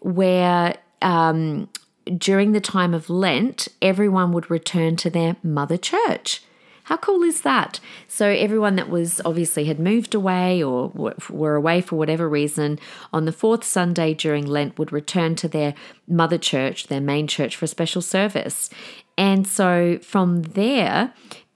where 0.00 0.76
um, 1.02 1.68
during 2.16 2.52
the 2.52 2.60
time 2.60 2.94
of 2.94 3.08
Lent, 3.08 3.68
everyone 3.80 4.32
would 4.32 4.50
return 4.50 4.96
to 4.96 5.10
their 5.10 5.36
mother 5.42 5.76
church. 5.76 6.42
How 6.84 6.98
cool 6.98 7.22
is 7.22 7.40
that? 7.40 7.80
So, 8.08 8.28
everyone 8.28 8.76
that 8.76 8.90
was 8.90 9.22
obviously 9.24 9.64
had 9.64 9.80
moved 9.80 10.14
away 10.14 10.62
or 10.62 10.88
were 11.30 11.54
away 11.54 11.80
for 11.80 11.96
whatever 11.96 12.28
reason 12.28 12.78
on 13.10 13.24
the 13.24 13.32
fourth 13.32 13.64
Sunday 13.64 14.12
during 14.12 14.44
Lent 14.44 14.78
would 14.78 14.92
return 14.92 15.34
to 15.36 15.48
their 15.48 15.74
mother 16.06 16.36
church, 16.36 16.88
their 16.88 17.00
main 17.00 17.26
church, 17.26 17.56
for 17.56 17.64
a 17.64 17.68
special 17.68 18.02
service. 18.02 18.68
And 19.16 19.46
so, 19.46 19.98
from 20.02 20.42
there, 20.42 21.14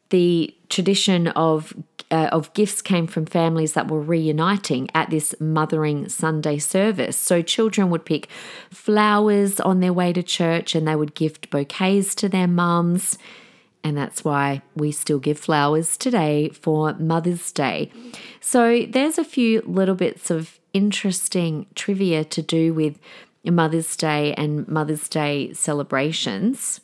the 0.08 0.54
tradition 0.68 1.28
of 1.28 1.74
uh, 2.10 2.28
of 2.32 2.52
gifts 2.54 2.80
came 2.80 3.06
from 3.06 3.26
families 3.26 3.74
that 3.74 3.88
were 3.88 4.00
reuniting 4.00 4.88
at 4.94 5.10
this 5.10 5.34
Mothering 5.38 6.08
Sunday 6.08 6.58
service. 6.58 7.16
So 7.16 7.42
children 7.42 7.90
would 7.90 8.06
pick 8.06 8.28
flowers 8.70 9.60
on 9.60 9.80
their 9.80 9.92
way 9.92 10.12
to 10.14 10.22
church 10.22 10.74
and 10.74 10.88
they 10.88 10.96
would 10.96 11.14
gift 11.14 11.50
bouquets 11.50 12.14
to 12.16 12.28
their 12.28 12.48
mums. 12.48 13.18
And 13.84 13.96
that's 13.96 14.24
why 14.24 14.62
we 14.74 14.90
still 14.90 15.18
give 15.18 15.38
flowers 15.38 15.96
today 15.96 16.48
for 16.48 16.94
Mother's 16.94 17.52
Day. 17.52 17.92
So 18.40 18.86
there's 18.88 19.18
a 19.18 19.24
few 19.24 19.62
little 19.66 19.94
bits 19.94 20.30
of 20.30 20.58
interesting 20.72 21.66
trivia 21.74 22.24
to 22.24 22.42
do 22.42 22.74
with 22.74 22.98
Mother's 23.44 23.96
Day 23.96 24.34
and 24.34 24.66
Mother's 24.66 25.08
Day 25.08 25.52
celebrations. 25.52 26.80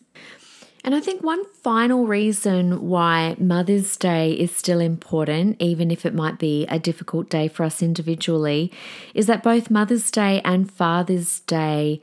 And 0.85 0.95
I 0.95 1.01
think 1.01 1.23
one 1.23 1.47
final 1.63 2.07
reason 2.07 2.89
why 2.89 3.37
Mother's 3.39 3.97
Day 3.97 4.33
is 4.33 4.55
still 4.55 4.81
important, 4.81 5.57
even 5.59 5.91
if 5.91 6.05
it 6.05 6.15
might 6.15 6.39
be 6.39 6.67
a 6.67 6.79
difficult 6.79 7.31
day 7.31 7.49
for 7.49 7.65
us 7.65 7.83
individually, 7.83 8.71
is 9.15 9.27
that 9.27 9.43
both 9.43 9.71
Mother's 9.71 10.11
Day 10.11 10.43
and 10.45 10.71
Father's 10.71 11.41
Day 11.41 12.03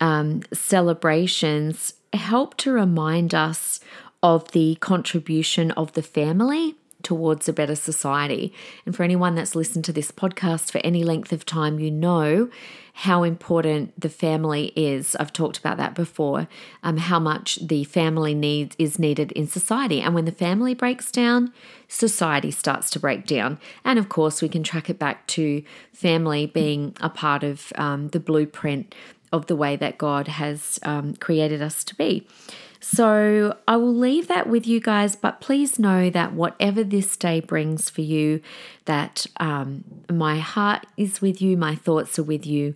um, 0.00 0.42
celebrations 0.52 1.94
help 2.12 2.56
to 2.58 2.70
remind 2.70 3.34
us 3.34 3.80
of 4.22 4.52
the 4.52 4.76
contribution 4.76 5.72
of 5.72 5.92
the 5.94 6.02
family 6.02 6.76
towards 7.02 7.48
a 7.48 7.52
better 7.52 7.74
society. 7.74 8.54
And 8.86 8.94
for 8.94 9.02
anyone 9.02 9.34
that's 9.34 9.56
listened 9.56 9.84
to 9.86 9.92
this 9.92 10.12
podcast 10.12 10.70
for 10.70 10.80
any 10.84 11.02
length 11.02 11.32
of 11.32 11.44
time, 11.44 11.80
you 11.80 11.90
know 11.90 12.50
how 12.94 13.22
important 13.22 13.98
the 13.98 14.08
family 14.08 14.72
is. 14.76 15.16
I've 15.16 15.32
talked 15.32 15.58
about 15.58 15.78
that 15.78 15.94
before, 15.94 16.46
um, 16.82 16.98
how 16.98 17.18
much 17.18 17.56
the 17.56 17.84
family 17.84 18.34
needs 18.34 18.76
is 18.78 18.98
needed 18.98 19.32
in 19.32 19.46
society. 19.46 20.00
And 20.00 20.14
when 20.14 20.26
the 20.26 20.32
family 20.32 20.74
breaks 20.74 21.10
down, 21.10 21.52
society 21.88 22.50
starts 22.50 22.90
to 22.90 23.00
break 23.00 23.26
down. 23.26 23.58
And 23.84 23.98
of 23.98 24.08
course, 24.08 24.42
we 24.42 24.48
can 24.48 24.62
track 24.62 24.90
it 24.90 24.98
back 24.98 25.26
to 25.28 25.62
family 25.92 26.46
being 26.46 26.94
a 27.00 27.08
part 27.08 27.42
of 27.42 27.72
um, 27.76 28.08
the 28.08 28.20
blueprint 28.20 28.94
of 29.32 29.46
the 29.46 29.56
way 29.56 29.76
that 29.76 29.96
God 29.96 30.28
has 30.28 30.78
um, 30.82 31.14
created 31.14 31.62
us 31.62 31.84
to 31.84 31.94
be. 31.94 32.26
So 32.84 33.56
I 33.68 33.76
will 33.76 33.94
leave 33.94 34.26
that 34.26 34.48
with 34.48 34.66
you 34.66 34.80
guys, 34.80 35.14
but 35.14 35.40
please 35.40 35.78
know 35.78 36.10
that 36.10 36.32
whatever 36.32 36.82
this 36.82 37.16
day 37.16 37.38
brings 37.38 37.88
for 37.88 38.00
you, 38.00 38.42
that 38.86 39.24
um, 39.36 39.84
my 40.10 40.40
heart 40.40 40.84
is 40.96 41.22
with 41.22 41.40
you, 41.40 41.56
my 41.56 41.76
thoughts 41.76 42.18
are 42.18 42.24
with 42.24 42.44
you. 42.44 42.74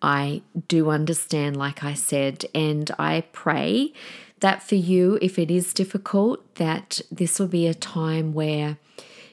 I 0.00 0.42
do 0.68 0.90
understand, 0.90 1.56
like 1.56 1.82
I 1.82 1.94
said, 1.94 2.44
and 2.54 2.88
I 3.00 3.24
pray 3.32 3.92
that 4.38 4.62
for 4.62 4.76
you, 4.76 5.18
if 5.20 5.40
it 5.40 5.50
is 5.50 5.74
difficult, 5.74 6.54
that 6.54 7.00
this 7.10 7.40
will 7.40 7.48
be 7.48 7.66
a 7.66 7.74
time 7.74 8.32
where 8.32 8.78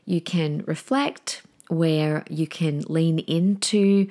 you 0.05 0.21
can 0.21 0.63
reflect, 0.65 1.43
where 1.67 2.23
you 2.31 2.47
can 2.47 2.81
lean 2.88 3.19
into 3.19 4.07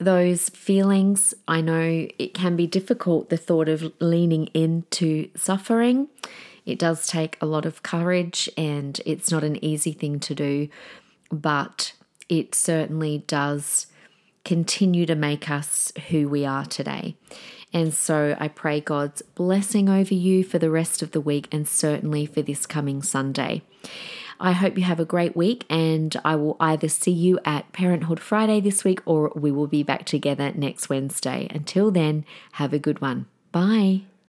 those 0.00 0.48
feelings. 0.48 1.34
I 1.46 1.60
know 1.60 2.08
it 2.18 2.34
can 2.34 2.56
be 2.56 2.66
difficult, 2.66 3.28
the 3.28 3.36
thought 3.36 3.68
of 3.68 3.92
leaning 4.00 4.46
into 4.48 5.28
suffering. 5.36 6.08
It 6.66 6.78
does 6.78 7.06
take 7.06 7.36
a 7.40 7.46
lot 7.46 7.66
of 7.66 7.82
courage 7.82 8.48
and 8.56 9.00
it's 9.04 9.30
not 9.30 9.44
an 9.44 9.62
easy 9.64 9.92
thing 9.92 10.18
to 10.20 10.34
do, 10.34 10.68
but 11.30 11.92
it 12.28 12.54
certainly 12.54 13.24
does 13.26 13.86
continue 14.44 15.04
to 15.04 15.14
make 15.14 15.50
us 15.50 15.92
who 16.08 16.28
we 16.28 16.46
are 16.46 16.64
today. 16.64 17.16
And 17.72 17.94
so 17.94 18.36
I 18.40 18.48
pray 18.48 18.80
God's 18.80 19.22
blessing 19.22 19.88
over 19.88 20.14
you 20.14 20.42
for 20.42 20.58
the 20.58 20.70
rest 20.70 21.02
of 21.02 21.12
the 21.12 21.20
week 21.20 21.46
and 21.52 21.68
certainly 21.68 22.26
for 22.26 22.42
this 22.42 22.66
coming 22.66 23.02
Sunday. 23.02 23.62
I 24.40 24.52
hope 24.52 24.78
you 24.78 24.84
have 24.84 24.98
a 24.98 25.04
great 25.04 25.36
week, 25.36 25.66
and 25.68 26.16
I 26.24 26.34
will 26.34 26.56
either 26.58 26.88
see 26.88 27.10
you 27.12 27.38
at 27.44 27.70
Parenthood 27.72 28.18
Friday 28.18 28.60
this 28.60 28.82
week 28.84 29.00
or 29.04 29.30
we 29.36 29.52
will 29.52 29.66
be 29.66 29.82
back 29.82 30.06
together 30.06 30.52
next 30.54 30.88
Wednesday. 30.88 31.46
Until 31.50 31.90
then, 31.90 32.24
have 32.52 32.72
a 32.72 32.78
good 32.78 33.00
one. 33.00 33.26
Bye. 33.52 34.02